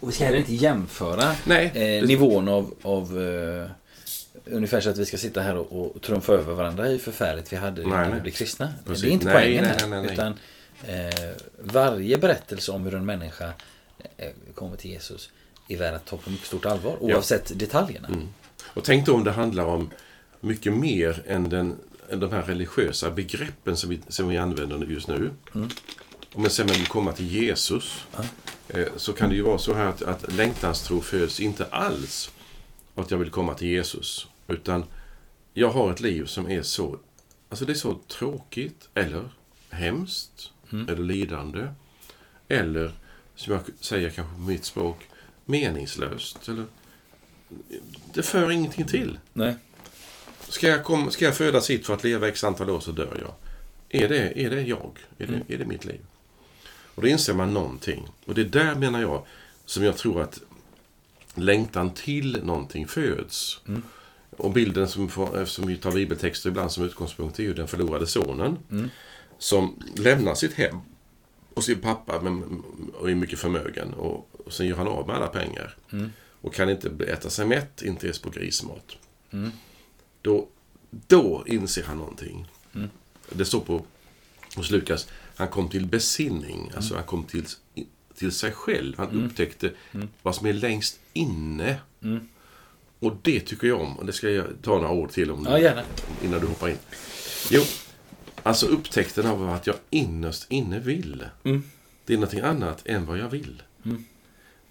[0.00, 1.66] Och vi ska heller inte jämföra nej.
[1.66, 3.70] eh, det- nivån av, av eh,
[4.54, 7.52] ungefär så att vi ska sitta här och, och trumfa över varandra är ju förfärligt
[7.52, 8.72] vi hade Nej, när vi blev kristna.
[8.86, 9.02] Precis.
[9.02, 10.12] Det är inte Nej, poängen nej, nej, nej.
[10.12, 10.34] Utan
[10.86, 13.52] eh, varje berättelse om hur en människa
[14.16, 15.30] eh, kommer till Jesus
[15.68, 18.08] är värd att ta på mycket stort allvar oavsett detaljerna.
[18.08, 18.28] Mm.
[18.74, 19.90] Och tänk då om det handlar om
[20.40, 21.76] mycket mer än, den,
[22.10, 25.30] än de här religiösa begreppen som vi, som vi använder just nu.
[25.54, 25.68] Mm.
[26.34, 28.06] Man sen vill komma till Jesus
[28.68, 32.30] eh, så kan det ju vara så här att, att längtanstro föds inte alls
[32.94, 34.26] av att jag vill komma till Jesus.
[34.46, 34.84] Utan
[35.54, 36.98] jag har ett liv som är så,
[37.48, 39.30] alltså det är så tråkigt eller
[39.70, 40.88] hemskt Mm.
[40.88, 41.68] eller lidande.
[42.48, 42.92] Eller,
[43.34, 45.08] som jag säger kanske på mitt språk,
[45.44, 46.48] meningslöst.
[46.48, 46.64] Eller,
[48.14, 49.18] det för ingenting till.
[49.32, 49.54] Nej.
[50.48, 53.18] Ska jag, kom, ska jag födas hit för att leva x antal år så dör
[53.20, 53.34] jag.
[54.02, 54.98] Är det, är det jag?
[55.18, 55.42] Är det, Mm.
[55.48, 56.00] är det mitt liv?
[56.94, 58.08] Och då inser man någonting.
[58.26, 59.26] Och det är där menar jag
[59.64, 60.40] som jag tror att
[61.34, 63.60] längtan till någonting föds.
[63.68, 63.82] Mm.
[64.30, 68.06] Och bilden som, får, eftersom vi tar bibeltexter ibland som utgångspunkt är ju den förlorade
[68.06, 68.56] sonen.
[68.70, 68.90] Mm.
[69.38, 70.78] Som lämnar sitt hem
[71.54, 72.16] och sin pappa
[72.94, 73.94] och är mycket förmögen.
[73.94, 75.76] Och, och sen gör han av med alla pengar.
[75.92, 76.12] Mm.
[76.40, 78.96] Och kan inte äta sig mätt, inte ens på grismat.
[79.30, 79.50] Mm.
[80.22, 80.48] Då,
[80.90, 82.46] då inser han någonting.
[82.74, 82.88] Mm.
[83.32, 83.84] Det står på
[84.56, 86.72] hos Lukas, han kom till besinning.
[86.76, 87.44] Alltså han kom till,
[88.14, 88.94] till sig själv.
[88.98, 89.26] Han Mm.
[89.26, 90.08] upptäckte Mm.
[90.22, 91.76] vad som är längst inne.
[92.02, 92.28] Mm.
[92.98, 93.98] Och det tycker jag om.
[93.98, 95.82] Och det ska jag ta några ord till om Ja, gärna.
[96.24, 96.78] innan du hoppar in.
[97.50, 97.62] Jo,
[98.42, 101.24] alltså upptäckten av att jag innerst inne vill.
[101.44, 101.62] Mm.
[102.04, 103.62] Det är någonting annat än vad jag vill.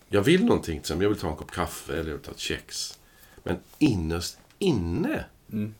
[0.10, 2.40] Jag vill någonting som jag vill ta en kopp kaffe eller jag vill ta ett
[2.40, 3.00] kex.
[3.44, 5.76] Men innerst inne, Mm.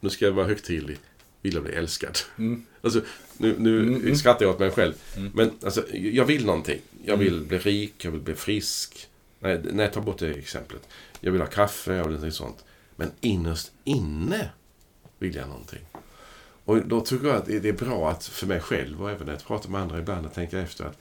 [0.00, 0.98] nu ska jag vara högtidlig,
[1.42, 2.18] vill jag bli älskad.
[2.38, 2.66] Mm.
[2.82, 3.00] Alltså,
[3.38, 4.16] nu nu Mm, mm.
[4.16, 4.94] skrattar jag åt mig själv.
[5.16, 5.30] Mm.
[5.34, 6.80] Men alltså, jag vill någonting.
[7.04, 7.48] Jag vill Mm.
[7.48, 9.08] bli rik, jag vill bli frisk.
[9.40, 10.88] Nej, nej, ta bort det exemplet.
[11.20, 12.64] Jag vill ha kaffe, jag vill någonting sånt.
[12.96, 14.50] Men innerst inne
[15.18, 15.80] vill jag någonting.
[16.64, 19.26] Och då tycker jag att det det är bra att för mig själv och även
[19.26, 20.98] när jag pratar med andra ibland att tänka efter att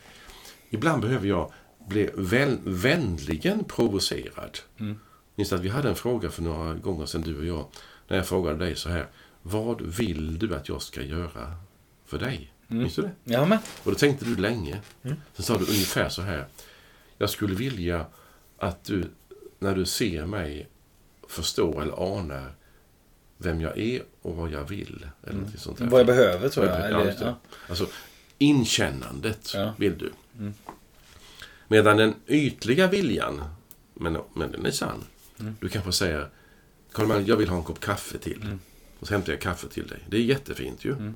[0.70, 1.52] ibland behöver jag
[1.88, 4.60] bli väl, vänligen provocerad.
[4.80, 5.00] Mm.
[5.36, 7.68] Minns att vi hade en fråga för några gånger sedan du och jag.
[8.08, 9.08] När jag frågade dig så här.
[9.42, 11.56] Vad vill du att jag ska göra
[12.06, 12.54] för dig?
[12.70, 12.82] Mm.
[12.84, 13.12] Minns du det?
[13.24, 13.58] Ja, men.
[13.84, 14.82] Och då tänkte du länge.
[15.04, 15.18] Mm.
[15.34, 16.48] Sen sa du ungefär så här.
[17.18, 18.06] Jag skulle vilja
[18.58, 19.04] att du,
[19.60, 20.70] när du ser mig,
[21.30, 22.52] förstår eller anar
[23.38, 25.08] vem jag är och vad jag vill.
[25.24, 25.52] Eller Mm.
[25.58, 25.86] sånt där.
[25.86, 26.80] Vad jag behöver tror jag.
[26.80, 27.36] Ja, Eller, ja.
[27.70, 27.88] Alltså,
[28.38, 29.74] inkännandet Ja.
[29.78, 30.12] vill du.
[30.40, 30.54] Mm.
[31.68, 33.44] Medan den ytliga viljan,
[33.94, 35.04] men, men den är sann.
[35.40, 35.56] Mm.
[35.62, 36.30] Du kanske säger,
[36.92, 38.42] Karl jag vill ha en kopp kaffe till.
[38.42, 38.60] Mm.
[39.00, 40.00] Och så hämtar jag kaffe till dig.
[40.10, 40.92] Det är jättefint ju.
[40.92, 41.14] Mm.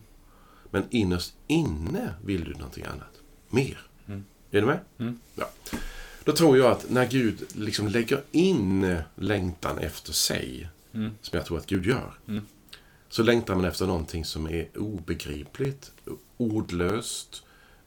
[0.71, 3.21] Men innerst inne vill du någonting annat.
[3.49, 3.79] Mer.
[4.07, 4.25] Mm.
[4.51, 4.79] Är du med?
[4.97, 5.19] Mm.
[5.35, 5.49] Ja.
[6.23, 11.11] Då tror jag att när Gud liksom lägger in längtan efter sig, Mm.
[11.21, 12.45] som jag tror att Gud gör, Mm.
[13.09, 15.91] så längtar man efter någonting som är obegripligt,
[16.37, 17.43] ordlöst,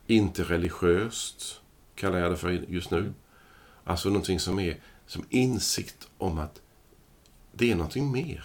[0.07, 1.61] inte religiöst,
[1.95, 3.13] kallar jag det för just nu.
[3.85, 6.61] Alltså någonting som är som insikt om att
[7.53, 8.45] det är någonting mer.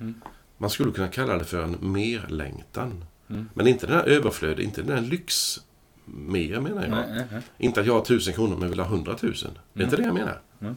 [0.00, 0.20] Mm.
[0.58, 3.04] Man skulle kunna kalla det för en merlängtan.
[3.28, 3.48] Mm.
[3.54, 5.60] Men inte den här överflöd, inte den här lyx
[6.04, 6.90] mer menar jag.
[6.90, 7.42] Nej, nej, nej.
[7.58, 9.58] Inte att jag har tusen kronor men vill ha hundratusen.
[9.72, 10.40] Det är inte det jag menar.
[10.60, 10.76] Mm.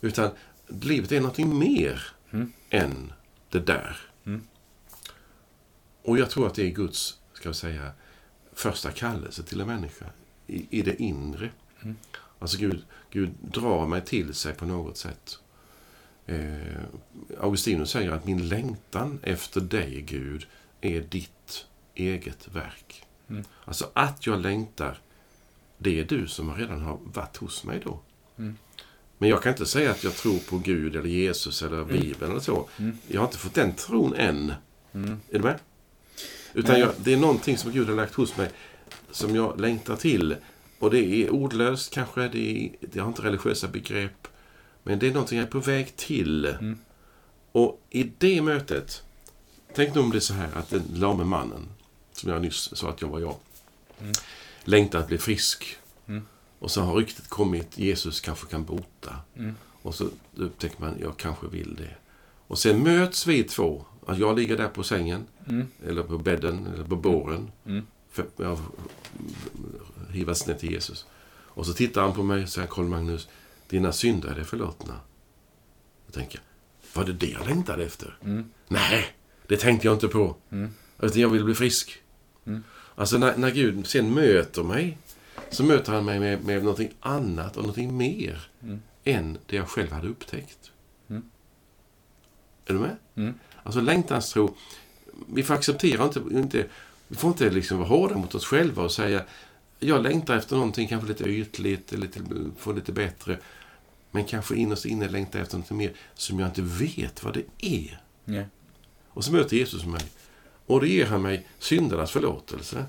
[0.00, 0.30] Utan
[0.68, 2.52] livet är någonting mer Mm.
[2.70, 3.12] än
[3.50, 3.96] det där.
[4.26, 4.42] Mm.
[6.02, 7.90] Och jag tror att det är Guds, ska jag säga,
[8.52, 10.06] första kallelse till en människa.
[10.48, 11.50] I, i det inre.
[11.82, 11.96] Mm.
[12.38, 15.38] Alltså Gud, Gud drar mig till sig på något sätt.
[16.26, 16.82] Eh,
[17.40, 20.46] Augustinus säger att min längtan efter dig, Gud,
[20.80, 23.04] är ditt eget verk.
[23.28, 23.44] Mm.
[23.64, 24.98] Alltså att jag längtar,
[25.78, 28.00] det är du som redan har varit hos mig då.
[28.38, 28.56] Mm.
[29.18, 32.40] Men jag kan inte säga att jag tror på Gud eller Jesus eller Bibeln eller
[32.40, 32.68] så.
[32.76, 32.98] Mm.
[33.06, 34.52] Jag har inte fått den tron än.
[34.92, 35.20] Mm.
[35.30, 35.58] Är du med?
[36.54, 38.50] Utan jag, det är någonting som Gud har lagt hos mig
[39.10, 40.36] som jag längtar till.
[40.78, 44.28] Och det är ordlöst kanske, det, är, det har inte religiösa begrepp.
[44.82, 46.44] Men det är någonting jag är på väg till.
[46.44, 46.78] Mm.
[47.52, 49.02] Och i det mötet,
[49.74, 51.68] tänk nu om det är så här att den lame mannen,
[52.12, 53.34] som jag nyss sa att jag var jag,
[54.00, 54.12] Mm.
[54.64, 55.76] längtar att bli frisk.
[56.06, 56.22] Mm.
[56.58, 59.16] Och så har ryktet kommit, Jesus kanske kan bota.
[59.36, 59.54] Mm.
[59.82, 61.94] Och så upptäcker man, jag kanske vill det.
[62.46, 63.84] Och sen möts vi två.
[64.18, 65.66] Jag ligger där på sängen, Mm.
[65.86, 67.50] eller på bädden, eller på båren.
[68.36, 68.58] För har
[70.12, 71.06] hivats ner till Jesus.
[71.30, 73.28] Och så tittar han på mig och säger, Karl Magnus,
[73.68, 74.94] dina synder är förlåtna.
[76.06, 76.44] Då tänker jag,
[77.00, 78.18] var det det jag längtade efter?
[78.24, 78.50] Mm.
[78.68, 79.06] Nej,
[79.46, 80.36] det tänkte jag inte på.
[80.50, 80.70] Mm.
[80.98, 82.02] Utan jag vill bli frisk.
[82.46, 82.64] Mm.
[82.94, 84.98] Alltså när, när Gud sen möter mig,
[85.50, 88.80] så möter han mig med, med någonting annat och någonting mer Mm.
[89.04, 90.70] än det jag själv hade upptäckt.
[91.08, 91.22] Mm.
[92.66, 92.96] Är du med?
[93.14, 93.34] Mm.
[93.62, 94.56] Alltså längtanstro,
[95.26, 96.66] vi får acceptera inte, inte
[97.08, 99.22] vi får inte liksom vara hårda mot oss själva och säga
[99.78, 102.20] jag längtar efter någonting kanske lite ytligt, eller lite,
[102.58, 103.38] få lite bättre.
[104.10, 108.00] Men kanske innerst inne längtar efter något mer som jag inte vet vad det är.
[108.24, 108.46] Nej.
[109.08, 110.00] Och så möter Jesus mig.
[110.66, 112.84] Och då ger han mig syndernas förlåtelse.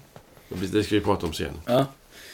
[0.71, 1.53] Det ska vi prata om sen.
[1.65, 1.85] Ja.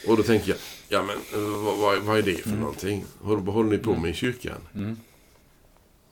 [0.08, 1.16] Och då tänker jag, ja men
[1.64, 3.04] vad, vad, vad är det för någonting?
[3.20, 4.60] Vad vad håller ni på med i kyrkan?
[4.74, 4.96] Mm.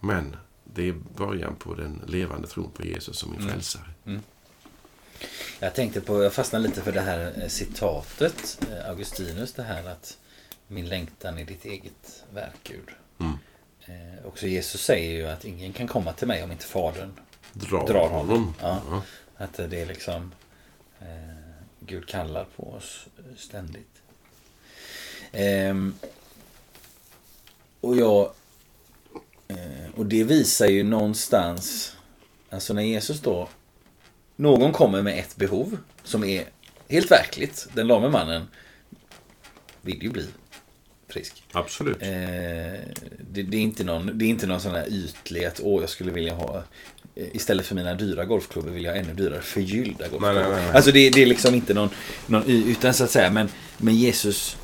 [0.00, 3.52] Men det är början på den levande tron på Jesus som min Mm.
[3.52, 3.90] frälsare.
[5.60, 9.84] Jag tänkte på, jag fastnade lite för det här eh, citatet, eh, Augustinus, det här
[9.88, 10.18] att
[10.66, 12.88] min längtan är ditt eget verk, Gud.
[13.20, 13.38] Mm.
[13.86, 17.12] Eh, också Jesus säger ju att ingen kan komma till mig om inte Fadern
[17.52, 18.54] Drar, drar honom.
[18.60, 18.82] Ja.
[18.90, 19.02] Ja.
[19.36, 20.32] Att det är liksom
[21.00, 21.06] eh,
[21.80, 24.02] Gud kallar på oss ständigt.
[25.32, 25.94] Ehm,
[27.80, 28.32] och jag
[29.48, 31.96] eh, Och det visar ju någonstans
[32.50, 33.48] Alltså när Jesus då
[34.36, 36.44] Någon kommer med ett behov som är
[36.88, 37.68] helt verkligt.
[37.72, 38.48] Den lame mannen
[39.82, 40.26] vill ju bli
[41.08, 41.42] frisk.
[41.52, 42.02] Absolut.
[42.02, 42.08] Eh,
[43.30, 45.90] det, det, är inte någon, det är inte någon sån här ytlig att åh, jag
[45.90, 46.62] skulle vilja ha
[47.14, 50.32] eh, Istället för mina dyra golfklubbor vill jag ha ännu dyrare förgyllda golfklubbor.
[50.34, 50.72] Nej, nej, nej.
[50.74, 51.88] Alltså det, det är liksom inte någon,
[52.26, 53.30] någon utan så att säga.
[53.30, 54.56] Men, men Jesus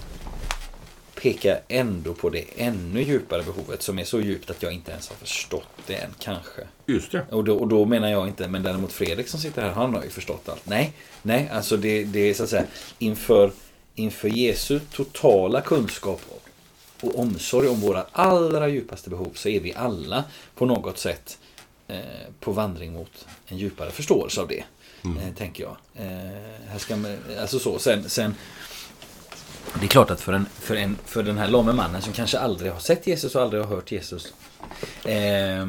[1.22, 5.08] pekar ändå på det ännu djupare behovet som är så djupt att jag inte ens
[5.08, 6.62] har förstått det än kanske.
[6.86, 7.26] Just det.
[7.30, 10.02] Och då, och då menar jag inte, men däremot Fredrik som sitter här, han har
[10.02, 10.66] ju förstått allt.
[10.66, 12.64] Nej, nej, alltså det, det är så att säga
[12.98, 13.52] inför,
[13.94, 16.20] inför Jesu totala kunskap
[17.00, 21.38] och omsorg om våra allra djupaste behov så är vi alla på något sätt
[21.88, 21.98] eh,
[22.40, 24.64] på vandring mot en djupare förståelse av det.
[25.04, 25.76] Eh, tänker jag.
[25.94, 26.06] Eh,
[26.68, 28.34] här ska man, alltså så, sen, sen
[29.80, 32.38] det är klart att för, en, för, en, för den här lame mannen som kanske
[32.38, 34.34] aldrig har sett Jesus och aldrig har hört Jesus.
[35.04, 35.66] Eh,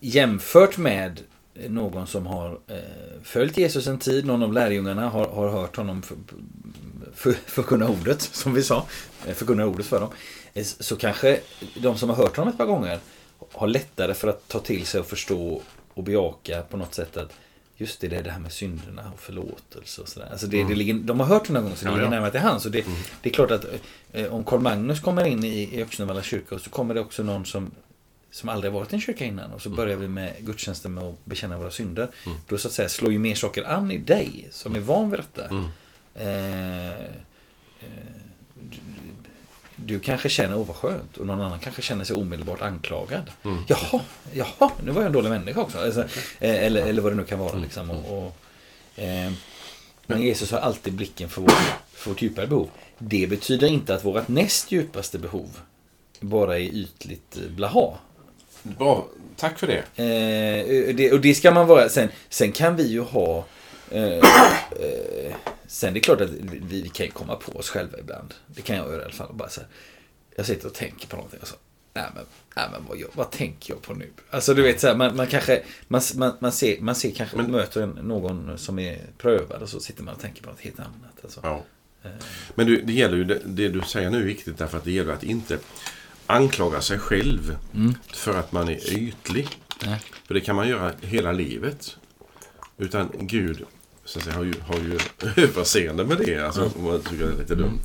[0.00, 1.20] jämfört med
[1.68, 2.76] någon som har eh,
[3.22, 6.16] följt Jesus en tid, någon av lärjungarna har, har hört honom för,
[7.14, 8.86] för, förkunna ordet, som vi sa,
[9.26, 10.10] eh, förkunna ordet för dem.
[10.54, 11.40] Eh, Så kanske
[11.74, 12.98] de som har hört honom ett par gånger
[13.52, 15.62] har lättare för att ta till sig och förstå
[15.94, 17.32] och bejaka på något sätt att
[17.78, 20.28] Just det, det är det här med synderna och förlåtelse och sådär.
[20.32, 22.10] Alltså det, det ligger, de har hört det någon gång så det Ja, ligger ja.
[22.10, 22.64] närmare till hands.
[22.64, 22.84] Det,
[23.22, 23.64] det är klart att
[24.12, 27.46] eh, om Karl Magnus kommer in i, i Öxnevalla kyrka så kommer det också någon
[27.46, 27.70] som
[28.30, 31.24] som aldrig varit i en kyrka innan och så börjar vi med gudstjänsten med att
[31.24, 32.08] bekänna våra synder.
[32.48, 35.20] Då så att säga slår ju mer saker an i dig som är van vid
[35.20, 35.48] detta.
[35.48, 35.64] Mm.
[36.14, 37.06] Eh, eh,
[39.76, 41.16] du, kanske känner, åh vad skönt.
[41.16, 43.30] Och någon annan kanske känner sig omedelbart anklagad.
[43.44, 43.58] Mm.
[43.66, 44.00] Jaha,
[44.32, 45.78] jaha, nu var jag en dålig människa också.
[45.78, 46.00] Alltså,
[46.40, 47.56] eh, eller, eller vad det nu kan vara.
[47.56, 47.90] Liksom.
[47.90, 48.36] Och, och,
[49.02, 49.32] eh,
[50.06, 52.68] Men Jesus har alltid blicken för vårt, för vårt djupare behov.
[52.98, 55.58] Det betyder inte att vårt näst djupaste behov
[56.20, 57.98] bara är ytligt eh, blaha.
[58.62, 60.02] Bra, tack för det.
[60.02, 61.88] Eh, det, och det ska man vara.
[61.88, 63.44] Sen, sen kan vi ju ha...
[63.90, 65.32] Eh, eh,
[65.68, 68.34] sen det är klart att vi, vi kan ju komma på oss själva ibland.
[68.46, 69.34] Det kan jag göra i alla fall.
[69.34, 69.68] Bara så här,
[70.36, 71.56] jag sitter och tänker på någonting och så.
[71.94, 72.24] Nej men,
[72.56, 74.10] nej, men vad, vad tänker jag på nu?
[74.30, 77.36] Alltså du vet så här, man, man kanske, man, man, man, ser, man ser kanske,
[77.36, 80.60] Men- möter en, någon som är prövad och så sitter man och tänker på något
[80.60, 81.22] helt annat.
[81.22, 81.40] Alltså.
[81.42, 81.64] Ja.
[82.54, 84.92] Men du, det gäller ju, det, det du säger nu är viktigt därför att det
[84.92, 85.58] gäller att inte
[86.26, 87.56] anklaga sig själv
[88.12, 89.48] för att man är ytlig.
[89.84, 90.00] Nej.
[90.26, 91.96] För det kan man göra hela livet.
[92.78, 93.64] Utan Gud
[94.06, 94.98] så att säga, har ju, har ju
[95.44, 97.80] överseende med det, alltså, om man tycker det är lite dumt.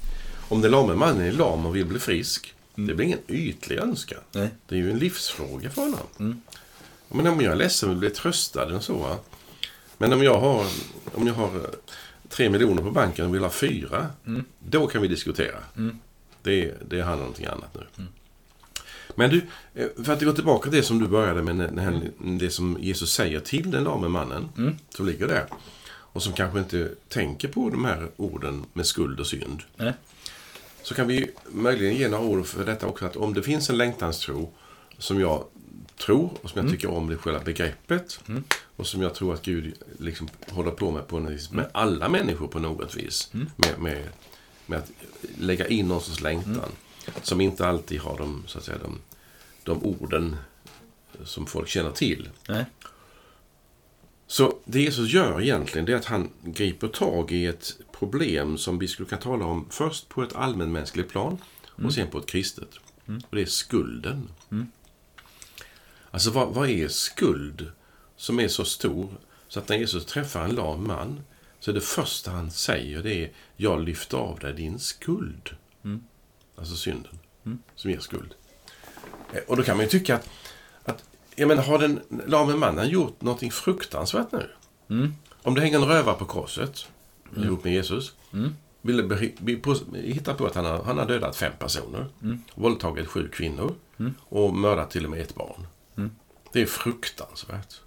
[0.50, 4.20] Om den lame mannen är lam och vill bli frisk, det blir ingen ytlig önskan.
[4.32, 4.50] Nej.
[4.68, 6.42] Det är ju en livsfråga för honom.
[7.10, 8.94] Men om jag är ledsen och blir tröstad och så.
[8.94, 9.18] va.
[9.98, 10.66] Men om jag har,
[11.14, 11.62] om jag har eh,
[12.30, 14.08] tre miljoner på banken och vill ha fyra.
[14.60, 15.58] Då kan vi diskutera.
[16.44, 18.06] Det, det handlar om någonting annat nu.
[19.16, 19.42] Men du,
[19.74, 23.40] eh, för att gå tillbaka till det som du började med, det som Jesus säger
[23.40, 24.50] till den lame mannen
[24.90, 25.46] som ligger där.
[26.13, 29.63] Och som kanske inte tänker på de här orden med skuld och synd.
[29.76, 29.93] Nej.
[30.84, 33.06] Så kan vi möjligen ge några ord för detta också.
[33.06, 34.54] Att om det finns en längtanstro
[34.97, 35.43] som jag
[35.97, 38.19] tror och som jag tycker om det själva begreppet.
[38.76, 42.10] Och som jag tror att Gud liksom håller på med på något vis, med alla
[42.10, 43.30] människor på något vis.
[43.56, 44.10] Med, med,
[44.65, 44.91] med att
[45.38, 46.71] lägga in någon sorts längtan.
[47.21, 49.00] Som inte alltid har de, så att säga, de,
[49.63, 50.36] de orden
[51.26, 52.30] som folk känner till.
[52.47, 52.65] Nej.
[54.32, 58.80] Så det Jesus gör egentligen det är att han griper tag i ett problem som
[58.80, 61.38] vi skulle kunna tala om först på ett allmänmänskligt plan
[61.86, 62.70] och sen på ett kristet.
[63.30, 64.30] Och det är skulden.
[66.12, 67.72] Alltså vad, vad är skuld
[68.15, 69.10] som är så stor
[69.48, 71.22] så att när Jesus träffar en lam man
[71.60, 75.50] så är det första han säger det är Jag lyfter av dig din skuld.
[76.56, 77.20] Alltså synden
[77.76, 78.34] som ger skuld.
[79.34, 80.30] Eh, Och då kan man ju tycka att
[81.36, 84.50] jag menar, har den lame mannen gjort någonting fruktansvärt nu?
[85.44, 86.88] Om det hänger en rövare på korset
[87.38, 88.13] ihop med Jesus.
[88.82, 92.06] Vill be- be- på- hitta på att han har, han har dödat fem personer.
[92.56, 93.76] Våldtagit sju kvinnor.
[94.20, 95.67] Och mördat till och med ett barn.
[96.54, 97.82] Det är fruktansvärt.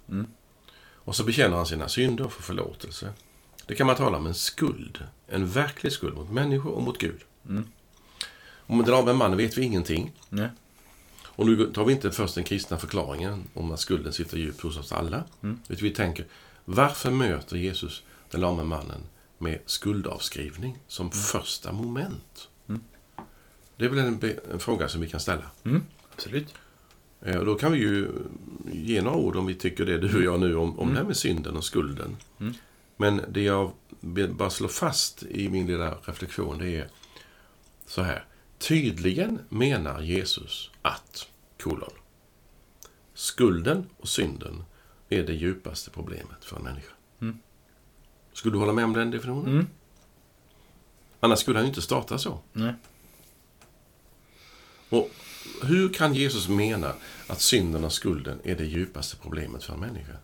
[0.93, 3.09] Och så bekänner han sina synder och får förlåtelse.
[3.67, 5.03] Det kan man tala om en skuld.
[5.27, 7.21] En verklig skuld mot människor och mot Gud.
[8.67, 10.11] Om den lame mannen vet vi ingenting.
[10.29, 10.49] Nej.
[11.35, 14.77] Och nu tar vi inte först den kristna förklaringen om att skulden sitter djupt hos
[14.77, 15.23] oss alla.
[15.41, 16.25] Utan vi tänker,
[16.65, 19.01] varför möter Jesus den lame mannen
[19.37, 22.47] med skuldavskrivning som första moment?
[23.77, 24.19] Det är väl en,
[24.51, 25.43] en fråga som vi kan ställa.
[25.63, 25.81] Mm.
[26.15, 26.53] Absolut.
[27.21, 28.07] Eh, Och då kan vi ju
[28.71, 31.03] ge några ord om vi tycker det, du och jag nu, om, om det här
[31.05, 32.17] med synden och skulden.
[32.97, 33.71] Men det jag
[34.29, 36.87] bara slå fast i min lilla reflektion, det är
[37.87, 38.25] så här.
[38.57, 41.27] Tydligen menar Jesus att,
[41.59, 41.89] kolon,
[43.13, 44.63] skulden och synden
[45.09, 46.91] är det djupaste problemet för en människa.
[48.33, 49.53] Skulle du hålla med om den definitionen?
[49.53, 49.67] Mm.
[51.19, 52.39] Annars skulle han ju inte starta så.
[52.53, 52.73] Nej.
[54.89, 55.09] Och
[55.63, 56.93] hur kan Jesus mena
[57.27, 60.17] att synden och skulden är det djupaste problemet för en människa?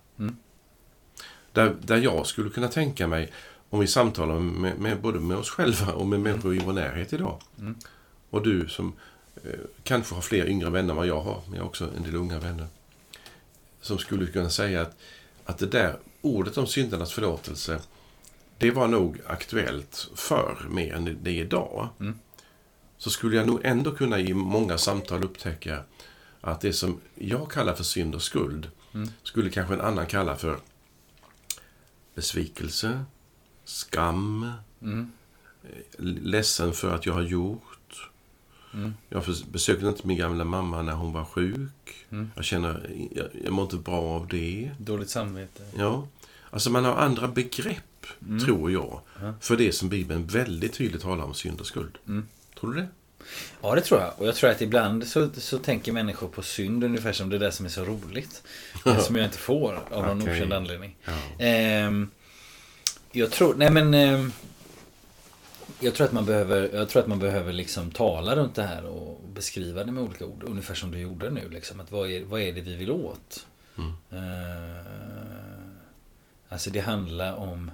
[1.52, 3.32] Där, där jag skulle kunna tänka mig,
[3.70, 7.13] om vi samtalar med, med både med oss själva och med människor i vår närhet
[7.13, 7.41] idag.
[8.32, 8.94] Och du som
[9.44, 12.04] eh, kanske har fler yngre vänner än vad jag har, men jag har också en
[12.04, 12.67] del unga vänner.
[13.82, 14.98] Som skulle kunna säga att,
[15.46, 17.80] att det där ordet om syndernas förlåtelse,
[18.58, 21.89] det var nog aktuellt förr mer än det är idag
[23.02, 25.84] så skulle jag nog ändå kunna i många samtal upptäcka
[26.41, 28.70] att det som jag kallar för synd och skuld
[29.24, 30.60] skulle kanske en annan kalla för
[32.15, 33.06] besvikelse,
[33.65, 34.52] skam,
[35.63, 37.70] eh, ledsen för att jag har gjort.
[39.10, 42.05] Jag förs- besökte inte min gamla mamma när hon var sjuk.
[42.36, 44.71] Jag känner, jag, jag mår inte bra av det.
[44.77, 45.63] Dåligt samvete.
[45.77, 46.07] Ja,
[46.49, 48.05] alltså man har andra begrepp,
[48.45, 48.99] tror jag,
[49.41, 51.97] för det som Bibeln väldigt tydligt talar om synd och skuld.
[52.60, 52.88] Tror du det?
[53.62, 54.13] Ja, det tror jag.
[54.17, 57.52] Och jag tror att ibland så, så tänker människor på synd ungefär som det där
[57.52, 58.43] som är så roligt.
[59.00, 60.33] som jag inte får av någon Okej.
[60.33, 60.96] okänd anledning.
[61.06, 61.46] Ja.
[61.46, 62.10] Ehm,
[63.12, 63.93] jag tror, nej men...
[63.93, 64.31] ehm,
[65.80, 68.86] jag tror att man behöver, jag tror att man behöver liksom tala runt det här
[68.86, 70.44] och beskriva det med olika ord.
[70.44, 71.50] Ungefär som du gjorde nu.
[71.50, 73.48] Liksom, att vad, är, vad är det vi vill åt?
[74.12, 74.86] Eh,
[76.50, 77.72] alltså det handlar om...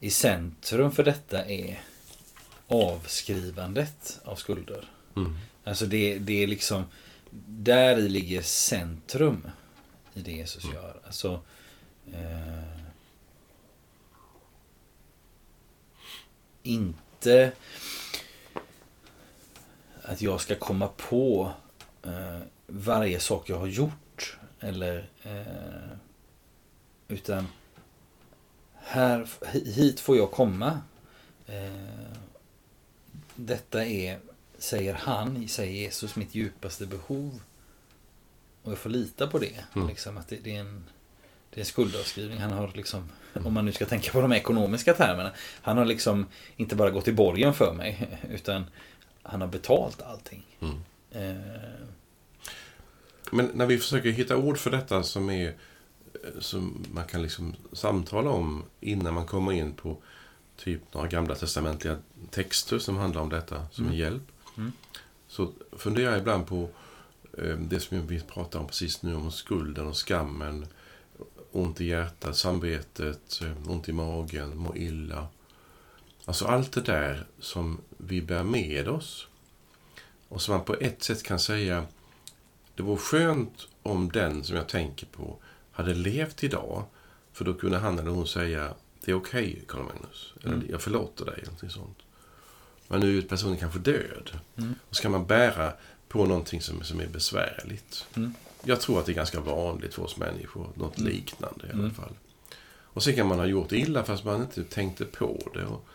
[0.00, 1.80] I centrum för detta är
[2.66, 4.84] avskrivandet av skulder.
[5.16, 5.36] Mm.
[5.64, 6.84] Alltså det, det är liksom...
[7.46, 9.48] Där i ligger centrum
[10.14, 11.00] i det Jesus gör.
[11.04, 11.40] Alltså...
[12.12, 12.82] Eh,
[16.62, 16.98] inte
[20.02, 21.52] att jag ska komma på
[22.02, 24.38] eh, varje sak jag har gjort.
[24.60, 25.96] Eller eh,
[27.08, 27.46] utan
[28.74, 30.80] här, hit får jag komma.
[31.46, 32.16] Eh,
[33.34, 34.18] detta är,
[34.58, 37.40] säger han, säger Jesus, mitt djupaste behov.
[38.62, 39.64] Och jag får lita på det.
[39.76, 39.88] Mm.
[39.88, 40.84] Liksom, att det, det, är en,
[41.54, 42.38] det är skuldavskrivning.
[42.38, 43.08] Han har liksom,
[43.44, 45.30] om man nu ska tänka på de ekonomiska termerna.
[45.62, 46.26] Han har liksom
[46.56, 48.18] inte bara gått i borgen för mig.
[48.30, 48.64] Utan
[49.22, 50.42] han har betalt allting.
[50.60, 50.76] Mm.
[51.10, 51.42] Eh.
[53.30, 55.54] Men när vi försöker hitta ord för detta som är
[56.38, 59.96] som man kan liksom samtala om innan man kommer in på
[60.56, 61.96] typ några gamla testamentliga
[62.30, 63.92] texter som handlar om detta som mm.
[63.92, 64.22] en hjälp.
[64.56, 64.72] Mm.
[65.28, 66.68] Så funderar jag ibland på
[67.38, 70.66] eh, det som vi pratar om precis nu, om skulden och skammen.
[71.52, 75.26] Ont i hjärtat, samvetet, eh, ont i magen, må illa.
[76.24, 79.26] Alltså allt det där som vi bär med oss.
[80.28, 81.86] Och som man på ett sätt kan säga,
[82.74, 85.36] det vore skönt om den som jag tänker på
[85.72, 86.84] hade levt idag.
[87.32, 88.74] För då kunde han eller hon säga,
[89.04, 90.34] det är okej okay, Carl Magnus.
[90.42, 90.66] Eller mm.
[90.70, 91.42] jag förlåter dig.
[91.44, 91.98] Någonting sånt.
[92.88, 94.30] Men nu är personen kanske död.
[94.56, 94.74] Mm.
[94.88, 95.72] Och ska man bära
[96.08, 98.06] på någonting som, som är besvärligt.
[98.14, 98.34] Mm.
[98.62, 100.68] Jag tror att det är ganska vanligt för oss människor.
[100.74, 101.12] Något mm.
[101.12, 101.94] liknande i alla mm.
[101.94, 102.12] fall.
[102.64, 105.64] Och sen kan man ha gjort illa fast man inte tänkte på det.
[105.64, 105.86] Och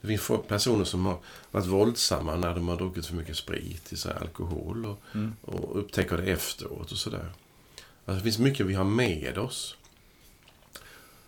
[0.00, 1.18] det finns personer som har
[1.50, 4.86] varit våldsamma när de har druckit för mycket sprit, i alkohol.
[4.86, 5.32] Och, mm.
[5.40, 7.32] och upptäcker det efteråt och sådär.
[8.04, 9.76] Alltså, det finns mycket vi har med oss.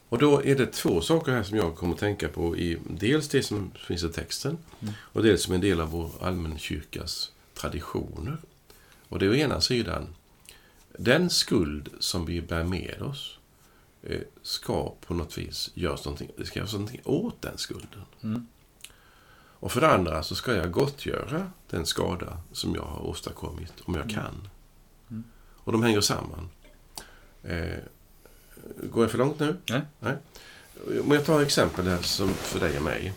[0.09, 2.57] Och då är det två saker här som jag kommer att tänka på.
[2.57, 4.95] I dels det som finns i texten mm.
[4.99, 8.37] och dels som en del av vår allmänkyrkas traditioner.
[9.09, 10.07] Och det är å ena sidan,
[10.99, 13.39] den skuld som vi bär med oss
[14.03, 18.03] eh, ska på något vis göras någonting, det ska göras någonting åt den skulden.
[18.23, 18.47] Mm.
[19.59, 23.95] Och för det andra så ska jag gottgöra den skada som jag har åstadkommit, om
[23.95, 24.15] jag mm.
[24.15, 24.49] kan.
[25.11, 25.25] Mm.
[25.57, 26.49] Och de hänger samman.
[27.43, 27.79] Eh,
[28.91, 29.57] går jag för långt nu?
[29.71, 29.81] Nej.
[30.01, 30.17] Nej.
[31.05, 33.13] Om jag tar exempel här som för dig och mig.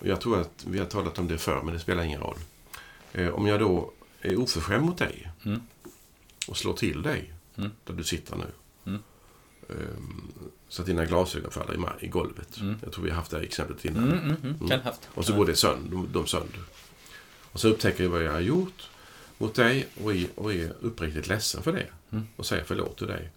[0.00, 2.38] Jag tror att vi har talat om det förr, men det spelar ingen roll.
[3.12, 5.60] Eh, om jag då är oförskämd mot dig mm.
[6.50, 7.70] Och slår till dig mm.
[7.84, 8.46] där du sitter nu.
[8.86, 9.02] Mm.
[9.68, 10.32] Um,
[10.68, 12.60] så att dina glasögon faller i, i golvet.
[12.60, 12.76] Mm.
[12.82, 14.12] Jag tror vi har haft det här exemplet innan.
[14.12, 14.80] Mm, mm, mm.
[14.80, 15.08] Haft.
[15.14, 16.60] Och så går det sönder, de, de sönder.
[17.52, 18.90] Och så upptäcker jag vad jag har gjort
[19.38, 21.86] mot dig och är, och är uppriktigt ledsen för det.
[22.36, 23.30] Och säger förlåt till dig.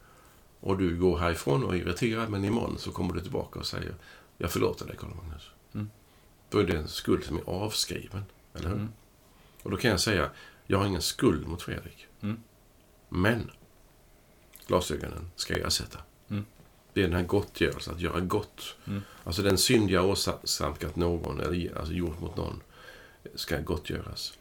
[0.59, 3.95] Och du går härifrån och är irriterad, men imorgon så kommer du tillbaka och säger
[4.37, 5.49] jag förlåter dig, Karl-Magnus.
[5.73, 5.89] Mm.
[6.49, 8.87] Då är det en skuld som är avskriven, eller hur?
[9.63, 10.29] Och då kan jag säga,
[10.67, 12.07] jag har ingen skuld mot Fredrik.
[12.21, 12.37] Mm.
[13.15, 13.51] Men
[14.67, 15.99] glasögonen ska jag ersätta.
[16.29, 16.45] Mm.
[16.93, 18.75] Det är den här gottgörelsen, att göra gott.
[18.87, 19.01] Mm.
[19.23, 22.61] Alltså den synd jag åsamkat någon, eller alltså gjort mot någon,
[23.35, 24.37] ska gottgöras.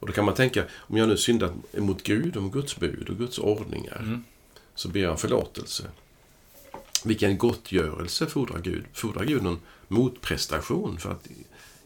[0.00, 3.16] Och då kan man tänka, om jag nu syndat mot Gud, om Guds bud och
[3.16, 4.24] Guds ordningar, mm.
[4.74, 5.84] så ber jag om förlåtelse.
[7.04, 8.84] Vilken gottgörelse fordrar Gud?
[8.92, 10.98] Fordrar Gud någon motprestation?
[10.98, 11.28] För att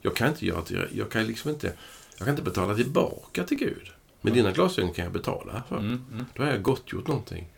[0.00, 1.72] jag kan inte göra jag kan liksom inte,
[2.18, 3.92] jag kan inte betala tillbaka till Gud.
[4.20, 5.78] Men dina glasögon kan jag betala för.
[5.78, 6.24] Mm, mm.
[6.34, 7.48] Då har jag gottgjort någonting.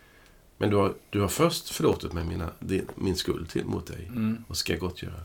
[0.58, 4.06] Men du har, du har först förlåtit mig mina, din, min skuld till, mot dig.
[4.06, 4.44] Mm.
[4.48, 5.20] Och ska jag gottgöra.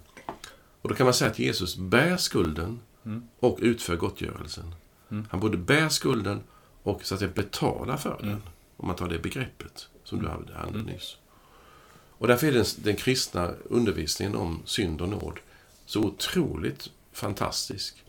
[0.81, 3.27] Och då kan man säga att Jesus bär skulden mm.
[3.39, 4.75] och utför gottgörelsen.
[5.11, 5.25] Mm.
[5.29, 6.41] Han både bär skulden
[6.83, 8.29] och så att säga betalar för den.
[8.29, 8.41] Mm.
[8.77, 10.81] Om man tar det begreppet som du hade mm.
[10.81, 11.17] nyss.
[12.17, 15.39] Och därför är den, den kristna undervisningen om synd och nåd
[15.85, 18.03] så otroligt fantastisk.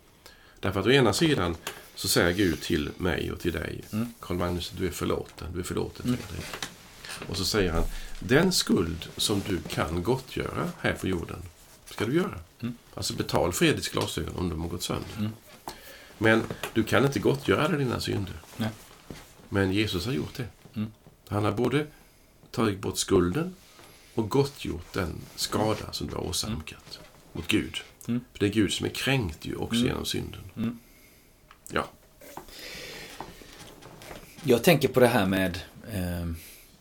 [0.61, 1.57] Därför att å ena sidan
[1.99, 4.13] så säger Gud till mig och till dig, mm.
[4.21, 6.19] Karl Magnus, du är förlåten, du är förlåten mm.
[7.29, 7.85] Och så säger han,
[8.21, 11.43] den skuld som du kan gottgöra här på jorden,
[11.91, 12.39] ska du göra.
[12.61, 12.75] Mm.
[12.95, 15.17] Alltså betal Fredriks glasögon om de har gått sönder.
[15.19, 15.31] Mm.
[16.19, 16.43] Men
[16.75, 18.35] du kan inte gottgöra dina synder.
[18.57, 18.71] Nej.
[19.49, 20.49] Men Jesus har gjort det.
[20.75, 20.93] Mm.
[21.29, 21.87] Han har både
[22.51, 23.55] tagit bort skulden
[24.15, 27.09] och gottgjort den skada som du har åsamkat mm.
[27.33, 27.77] mot Gud.
[28.09, 28.21] Mm.
[28.33, 29.89] För det är Gud som är kränkt ju också mm.
[29.89, 30.41] genom synden.
[31.73, 31.85] Ja.
[34.43, 35.61] Jag tänker på det här med...
[35.93, 36.27] Eh,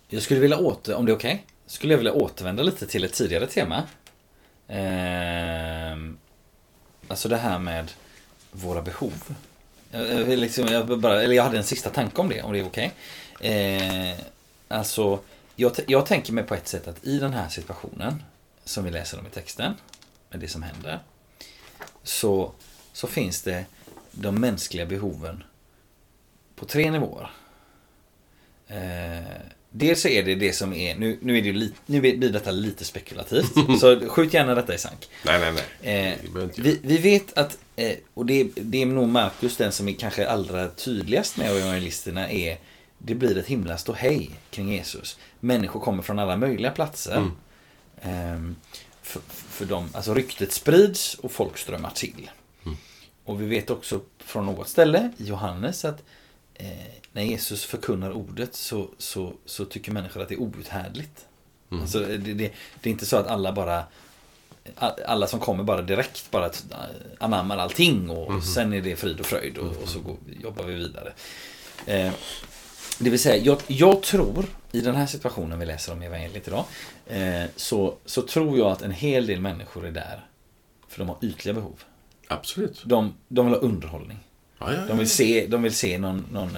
[0.10, 3.04] jag skulle vilja åter, om det är okej, okay, skulle jag vilja återvända lite till
[3.04, 3.84] ett tidigare tema.
[4.68, 5.98] Eh,
[7.08, 7.92] alltså det här med
[8.52, 9.36] våra behov.
[9.92, 12.66] Jag, liksom, jag, bara, eller jag hade en sista tanke om det, om det är
[12.66, 12.92] okej.
[13.36, 13.52] Okay.
[13.52, 14.16] Eh,
[14.68, 15.20] alltså,
[15.56, 18.24] jag, jag tänker mig på ett sätt att i den här situationen,
[18.64, 19.74] som vi läser om i texten,
[20.30, 21.00] med det som händer,
[22.04, 22.52] så,
[22.94, 23.66] så finns det
[24.20, 25.44] de mänskliga behoven
[26.56, 27.32] på tre nivåer.
[28.68, 29.24] Eh,
[29.70, 32.86] dels är det det som är, nu, nu, är det li, nu blir detta lite
[32.86, 33.54] spekulativt.
[33.80, 35.10] så skjut gärna detta i sank.
[35.26, 36.12] Nej, nej, nej.
[36.12, 36.18] Eh,
[36.56, 40.28] vi, vi, vet att, eh, och det, det är nog Markus den som är kanske
[40.28, 42.58] allra tydligast med evangelisterna är
[42.98, 45.18] det blir ett himla hej kring Jesus.
[45.40, 47.32] Människor kommer från alla möjliga platser.
[48.02, 48.56] Mm.
[48.56, 48.56] Eh,
[49.02, 52.30] för, för dem, alltså ryktet sprids och folk strömmar till.
[53.28, 53.36] Mm.
[53.36, 56.04] Och vi vet också från något ställe Johannes att
[56.54, 56.68] eh,
[57.12, 61.26] när Jesus förkunnar ordet så, så, så tycker människor att det är outhärdligt.
[61.72, 61.82] Mm.
[61.82, 62.34] Alltså, det, det,
[62.82, 63.84] det, är inte så att alla bara
[65.06, 66.52] alla som kommer bara direkt bara
[67.18, 68.42] anammar allting och mm.
[68.42, 71.14] sen är det frid och fröjd och, och så går, jobbar vi vidare.
[71.86, 72.12] Eh,
[73.00, 76.48] det vill säga, jag, jag, tror i den här situationen vi läser om i evangeliet
[76.48, 76.66] idag
[77.08, 80.26] eh, så, så tror jag att en hel del människor är där
[80.88, 81.84] för de har ytliga behov.
[82.28, 82.84] Absolut.
[82.86, 84.20] De, de vill ha underhållning.
[84.60, 84.86] Ja, ja, ja.
[84.88, 86.58] De vill se, de vill se någon, någon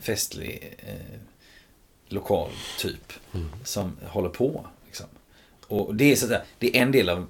[0.00, 1.20] festlig eh,
[2.08, 3.48] lokal typ mm.
[3.64, 4.66] som håller på.
[4.86, 5.06] Liksom.
[5.66, 7.26] Och det är, så att det är en del av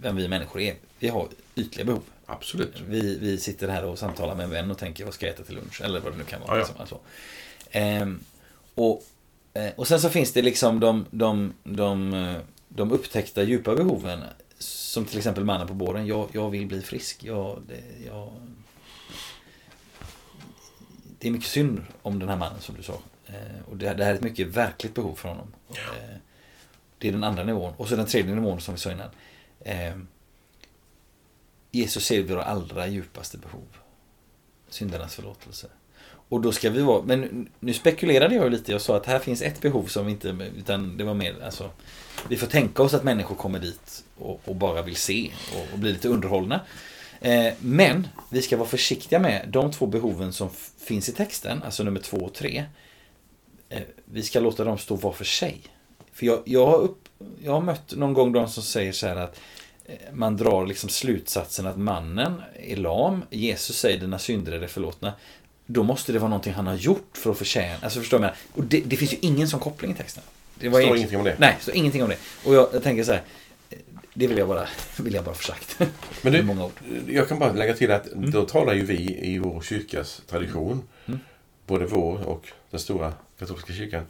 [0.00, 0.74] vem vi människor är.
[0.98, 2.02] Vi har ytliga behov.
[2.26, 2.82] Absolut.
[2.88, 5.44] Vi, vi sitter här och samtalar med en vän och tänker vad ska jag äta
[5.44, 5.80] till lunch?
[5.80, 6.58] Eller vad det nu kan vara.
[6.58, 6.98] Liksom, alltså.
[7.70, 8.20] ehm,
[8.74, 9.04] och,
[9.54, 12.36] eh, och sen så finns det liksom de, de, de, eh,
[12.68, 14.20] de upptäckta djupa behoven.
[14.60, 16.06] Som till exempel mannen på båren.
[16.06, 17.24] Jag, jag vill bli frisk.
[17.24, 18.32] Jag, det, jag,
[21.18, 23.00] det är mycket synd om den här mannen som du sa.
[23.26, 25.54] Eh, och det, det, här är ett mycket verkligt behov för honom.
[25.68, 25.74] Ja.
[25.74, 26.16] Eh,
[26.98, 27.74] det är den andra nivån.
[27.76, 29.10] Och så den tredje nivån som vi sa innan.
[29.60, 29.96] Eh,
[31.70, 33.76] Jesus ser våra allra djupaste behov.
[34.68, 35.68] Syndarnas förlåtelse.
[36.30, 38.72] Och då ska vi vara, men nu spekulerade jag lite.
[38.72, 41.70] Jag sa att här finns ett behov som inte, utan det var mer, alltså.
[42.28, 45.78] Vi får tänka oss att människor kommer dit och, och bara vill se och, och
[45.78, 46.60] bli lite underhållna.
[47.20, 51.82] Eh, men vi ska vara försiktiga med de två behoven som finns i texten, alltså
[51.82, 52.64] nummer två och tre.
[53.68, 55.60] Eh, vi ska låta dem stå var för sig.
[56.12, 57.08] För jag, jag, har, upp,
[57.42, 59.40] jag har mött någon gång de som säger så här att
[59.84, 63.24] eh, man drar liksom slutsatsen att mannen är lam.
[63.30, 65.12] Jesus säger dina synder är förlåtna.
[65.72, 67.78] Då måste det vara någonting han har gjort för att förtjäna.
[67.82, 68.30] Alltså förstår du?
[68.52, 70.22] Och det, det finns ju ingen sån koppling i texten.
[70.54, 71.36] Det var står ingenting om det.
[71.38, 72.16] Nej, står ingenting om det.
[72.44, 73.22] Och jag, jag tänker så här.
[74.14, 74.68] Det vill jag bara,
[74.98, 75.78] vill jag bara få sagt.
[76.22, 76.72] Men du, många ord.
[77.06, 78.30] jag kan bara lägga till att mm.
[78.30, 81.20] då talar ju vi i vår kyrkas tradition, mm.
[81.66, 84.06] både vår och den stora katolska kyrkan,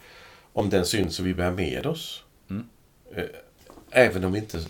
[0.53, 2.23] om den synd som vi bär med oss.
[2.51, 2.69] Mm.
[3.17, 3.25] Eh,
[3.91, 4.61] även om vi inte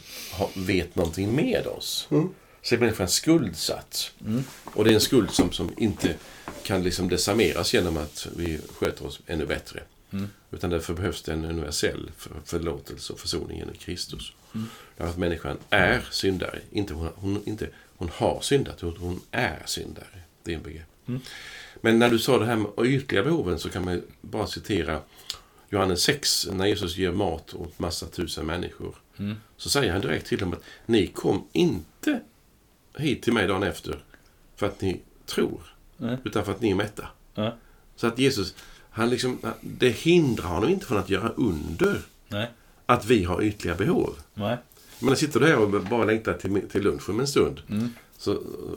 [0.55, 2.09] vet någonting med oss.
[2.11, 2.29] Mm.
[2.63, 4.13] Så är människan skuldsatt.
[4.27, 4.45] Mm.
[4.65, 6.15] Och det är en skuld som, som inte
[6.71, 9.83] kan liksom desarmeras genom att vi sköter oss ännu bättre.
[10.11, 10.29] Mm.
[10.51, 12.11] Utan därför behövs det en universell
[12.45, 14.33] förlåtelse och försoning genom Kristus.
[14.55, 14.67] Mm.
[14.97, 16.59] Därför att människan är syndare.
[16.71, 20.23] Inte hon, hon, inte, hon har syndat, hon, hon är syndare.
[20.43, 20.87] Det är en begrepp.
[21.07, 21.21] Mm.
[21.81, 25.01] Men när du sa det här med ytliga behoven så kan man bara citera
[25.71, 28.95] Johannes 6, när Jesus ger mat åt massa tusen människor.
[29.19, 29.37] Mm.
[29.57, 32.21] Så säger han direkt till dem att ni kom inte
[32.97, 34.05] hit till mig dagen efter
[34.57, 35.61] för att ni tror,
[36.01, 36.17] mm.
[36.25, 37.09] utan för att ni är mätta.
[37.35, 37.53] Mm.
[37.97, 38.55] Så att Jesus,
[38.91, 42.01] han liksom, det hindrar honom inte från att göra under.
[42.29, 42.51] Nej.
[42.87, 44.17] Att vi har ytliga behov.
[44.35, 44.57] Nej.
[44.99, 47.93] Men sitter du här och bara längtar till, till lunch om en stund mm.
[48.19, 48.35] så,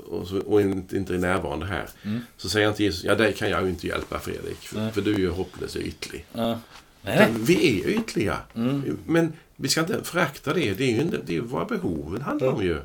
[0.09, 1.89] och, så, och, inte, inte är närvarande här.
[2.03, 2.19] Mm.
[2.37, 4.57] Så säger till Jesus, ja dig kan jag ju inte hjälpa Fredrik.
[4.57, 6.25] För, för du är ju hopplöst ytlig.
[6.33, 6.59] Ja.
[7.29, 8.37] Vi är ytliga.
[8.55, 8.97] Mm.
[9.05, 10.73] Men vi ska inte förakta det.
[10.73, 12.77] Det är ju det är våra behov det handlar om ju.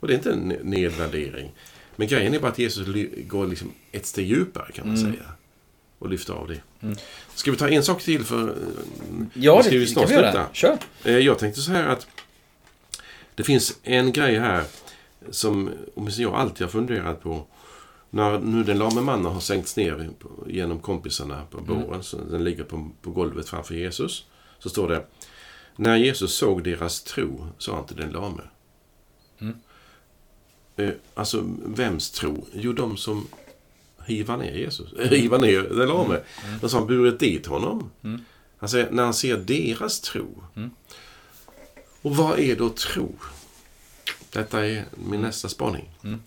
[0.00, 1.52] Och det är inte en nedvärdering.
[1.98, 2.86] Men grejen är bara att Jesus
[3.26, 5.12] går liksom ett steg djupare kan man mm.
[5.12, 5.24] säga
[5.98, 6.60] och lyfta av det.
[6.80, 6.96] Mm.
[7.34, 8.56] Ska vi ta en sak till för
[9.34, 10.46] Ja, ska det, vi snart kan vi göra.
[10.52, 10.78] Kör.
[11.04, 12.06] Eh, jag tänkte så här att
[13.34, 14.64] det finns en grej här
[15.30, 15.70] som
[16.18, 17.46] jag alltid har funderat på.
[18.10, 20.10] När nu den lame mannen har sänkts ner
[20.46, 22.02] genom kompisarna på båren, mm.
[22.02, 24.26] så den ligger på, på golvet framför Jesus.
[24.58, 25.06] Så står det
[25.76, 28.42] När Jesus såg deras tro sa han till den lame.
[29.40, 29.56] Mm.
[30.78, 32.46] Eh, alltså, vems tro?
[32.52, 33.26] Jo, de som
[34.06, 34.92] hiva ner Jesus.
[34.92, 35.08] Mm.
[35.08, 36.14] hiva ner den lame.
[36.14, 36.24] Mm.
[36.44, 36.60] Mm.
[36.60, 37.90] Har han burit dit honom.
[38.02, 38.24] Mm.
[38.68, 40.42] Säger, när han ser deras tro.
[40.56, 40.70] Mm.
[42.02, 43.14] Och vad är då tro?
[44.32, 45.20] Detta är min mm.
[45.20, 45.90] nästa spaning.
[46.04, 46.22] Mm.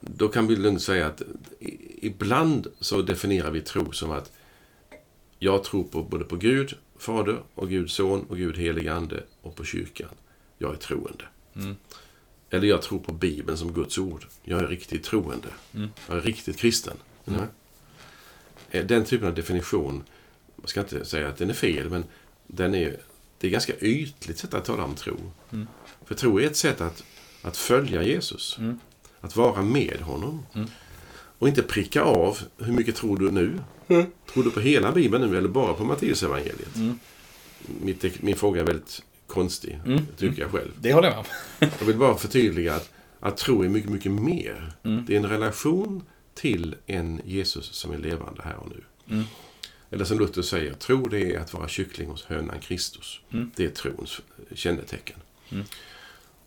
[0.00, 1.22] Då kan vi lugnt säga att
[2.02, 4.32] ibland så definierar vi tro som att
[5.38, 9.56] jag tror på både på Gud, Fader och Gud son och Gud helig ande och
[9.56, 10.10] på kyrkan.
[10.58, 11.24] Jag är troende.
[11.54, 11.76] Mm.
[12.50, 14.26] Eller jag tror på Bibeln som Guds ord.
[14.42, 15.48] Jag är riktigt troende.
[15.74, 15.88] Mm.
[16.08, 16.96] Jag är riktigt kristen.
[17.26, 17.40] Mm.
[18.70, 20.04] Eh, den typen av definition,
[20.56, 22.04] man ska inte säga att den är fel, men
[22.46, 22.96] den är,
[23.38, 25.16] det är ganska ytligt sätt att tala om tro.
[25.52, 25.66] Mm.
[26.04, 27.04] För tro är ett sätt att,
[27.42, 28.58] att följa Jesus.
[28.58, 28.78] Mm.
[29.20, 30.46] Att vara med honom.
[30.54, 30.68] Mm.
[31.38, 33.60] Och inte pricka av, hur mycket tror du nu?
[34.32, 36.76] Tror du på hela Bibeln nu eller bara på Matteusevangeliet?
[36.76, 36.98] Mm.
[37.80, 40.06] Mitt, min fråga är väldigt konstig, Mm.
[40.16, 40.70] tycker jag själv.
[40.80, 41.24] Det håller jag med
[41.60, 41.68] om.
[41.78, 44.72] Jag vill bara förtydliga att, att tro är mycket, mycket mer.
[44.82, 45.04] Mm.
[45.06, 46.02] Det är en relation
[46.34, 48.84] till en Jesus som är levande här och nu.
[49.10, 49.24] Mm.
[49.90, 53.20] Eller som Luther säger, tro det är att vara kyckling hos hönan Kristus.
[53.32, 53.50] Mm.
[53.56, 54.20] Det är trons
[54.54, 55.16] kännetecken.
[55.50, 55.64] Mm.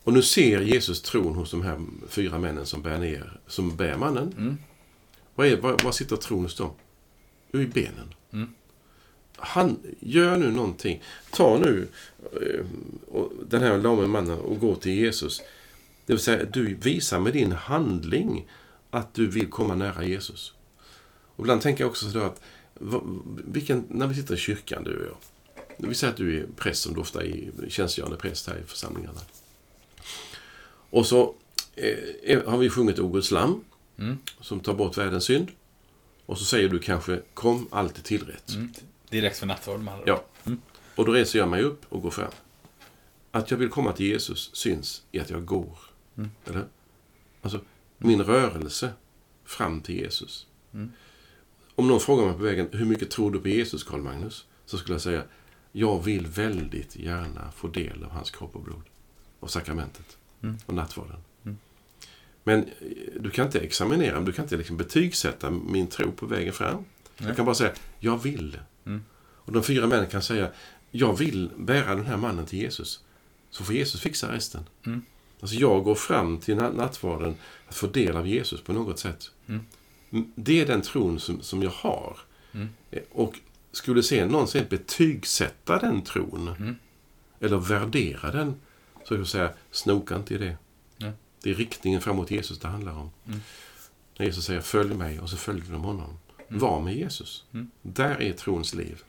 [0.04, 3.98] Och nu ser Jesus tron hos de här fyra männen som bär ner, som bär
[3.98, 4.34] mannen.
[4.38, 4.58] Mm.
[5.36, 6.72] Vad, är, vad, vad sitter tron hos dem?
[7.52, 8.14] Jo, i benen.
[9.42, 11.04] Han gör nu någonting.
[11.32, 11.88] Ta nu
[12.42, 12.66] eh,
[13.48, 15.42] den här lame mannen och gå till Jesus.
[16.06, 18.48] Det vill säga, du visar med din handling
[18.90, 20.54] att du vill komma nära Jesus.
[21.36, 22.42] Och ibland tänker jag också så att
[23.48, 25.18] vilken, när vi sitter i kyrkan, du och jag.
[25.90, 29.20] Vi säger att du är präst, som du ofta är tjänstgörande präst här i församlingarna.
[30.90, 31.36] Och så
[32.24, 33.64] eh, har vi sjungit O Guds lamm,
[33.98, 34.18] Mm.
[34.42, 35.48] som tar bort världens synd.
[36.26, 38.50] Och så säger du kanske, kom alltid till rätt.
[38.56, 38.74] Mm.
[39.10, 40.14] Direkt för nattvard med andra Ja.
[40.14, 40.22] ord.
[40.46, 40.62] Mm.
[40.96, 42.32] Och då reser jag mig upp och går fram.
[43.32, 45.78] Att jag vill komma till Jesus syns i att jag går.
[46.18, 46.30] Mm.
[46.46, 46.66] Eller?
[47.42, 47.60] Alltså,
[47.98, 48.94] min rörelse
[49.46, 50.48] fram till Jesus.
[50.74, 50.92] Mm.
[51.76, 54.46] Om någon frågar mig på vägen, hur mycket tror du på Jesus, Karl Magnus?
[54.66, 55.24] Så skulle jag säga,
[55.72, 58.84] jag vill väldigt gärna få del av hans kropp och blod.
[59.40, 60.18] Och sakramentet.
[60.44, 60.58] Mm.
[60.66, 61.18] Och nattvarden.
[61.46, 61.58] Mm.
[62.44, 62.68] Men eh,
[63.20, 66.76] du kan inte examinera, du kan inte liksom betygsätta min tro på vägen fram.
[67.18, 67.28] Nej.
[67.28, 68.60] Jag kan bara säga, jag vill.
[68.86, 69.04] Mm.
[69.20, 70.50] Och de fyra männen kan säga,
[70.92, 73.04] jag vill bära den här mannen till Jesus.
[73.50, 74.64] Så får Jesus fixa resten.
[74.86, 75.02] Mm.
[75.42, 77.36] Alltså jag går fram till nat- nattvarden
[77.68, 79.32] att få del av Jesus på något sätt.
[79.48, 79.62] Mm.
[80.36, 82.18] Det är den tron som, som jag har.
[82.52, 82.70] Mm.
[82.92, 83.40] Eh, Och
[83.72, 86.76] skulle sen någonsin betygsätta den tron, Mm.
[87.40, 88.56] eller värdera den,
[89.08, 90.58] så jag säga, snoka inte i det.
[90.98, 91.12] Nej.
[91.44, 93.12] Det är riktningen framåt Jesus det handlar om.
[93.28, 93.40] Mm.
[94.18, 96.18] När Jesus säger följ mig och så följer de honom.
[96.50, 96.60] Mm.
[96.60, 97.46] Var med Jesus.
[97.54, 97.72] Mm.
[97.82, 99.02] Där är trons liv.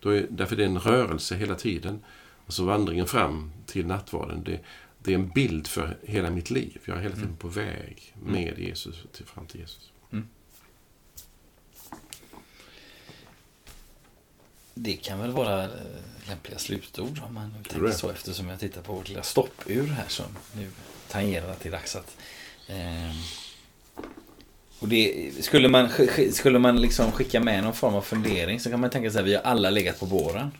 [0.00, 2.04] Då är, därför är det en rörelse hela tiden.
[2.46, 4.60] Alltså vandringen fram till nattvarden, det,
[4.98, 6.78] det är en bild för hela mitt liv.
[6.84, 7.38] Jag är hela tiden Mm.
[7.38, 9.90] på väg med Jesus till, fram till Jesus.
[14.74, 15.70] Det kan väl vara eh,
[16.28, 20.08] lämpliga slutord om man nu tänker så eftersom jag tittar på vårt lilla stoppur här
[20.08, 20.26] som
[20.56, 20.70] nu
[21.08, 22.16] tangerar att det är dags att
[22.68, 23.10] eh,
[24.84, 28.60] och det, skulle man, sk- sk- skulle man liksom skicka med någon form av fundering
[28.60, 30.50] så kan man tänka sig att vi har alla legat på båren.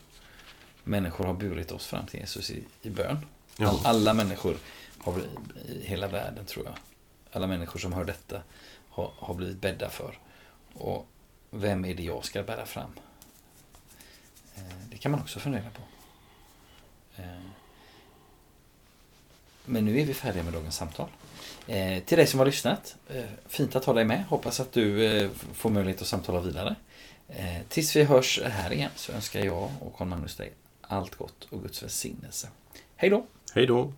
[0.85, 3.27] Människor har burit oss fram till Jesus i, i bön.
[3.57, 3.69] Ja.
[3.69, 4.57] All, alla människor
[4.99, 5.15] har
[5.69, 6.75] i hela världen tror jag.
[7.33, 8.43] Alla människor som hör detta
[8.89, 10.19] har, har blivit bädda för.
[10.75, 11.07] Och
[11.51, 12.91] vem är det jag ska bära fram?
[14.57, 15.83] Eh, Det kan man också fundera på.
[17.23, 17.27] Eh,
[19.65, 21.09] Men nu är vi färdiga med dagens samtal.
[21.67, 24.25] Eh, Till dig som har lyssnat, eh, fint att ha dig med.
[24.29, 26.77] Hoppas att du eh, får möjlighet att samtala vidare.
[27.29, 31.45] Eh, Tills vi hörs här igen så önskar jag och Carl Magnus dig allt gott
[31.51, 32.49] och Guds välsignelse.
[32.97, 33.27] Hej då!
[33.55, 33.93] Hej då!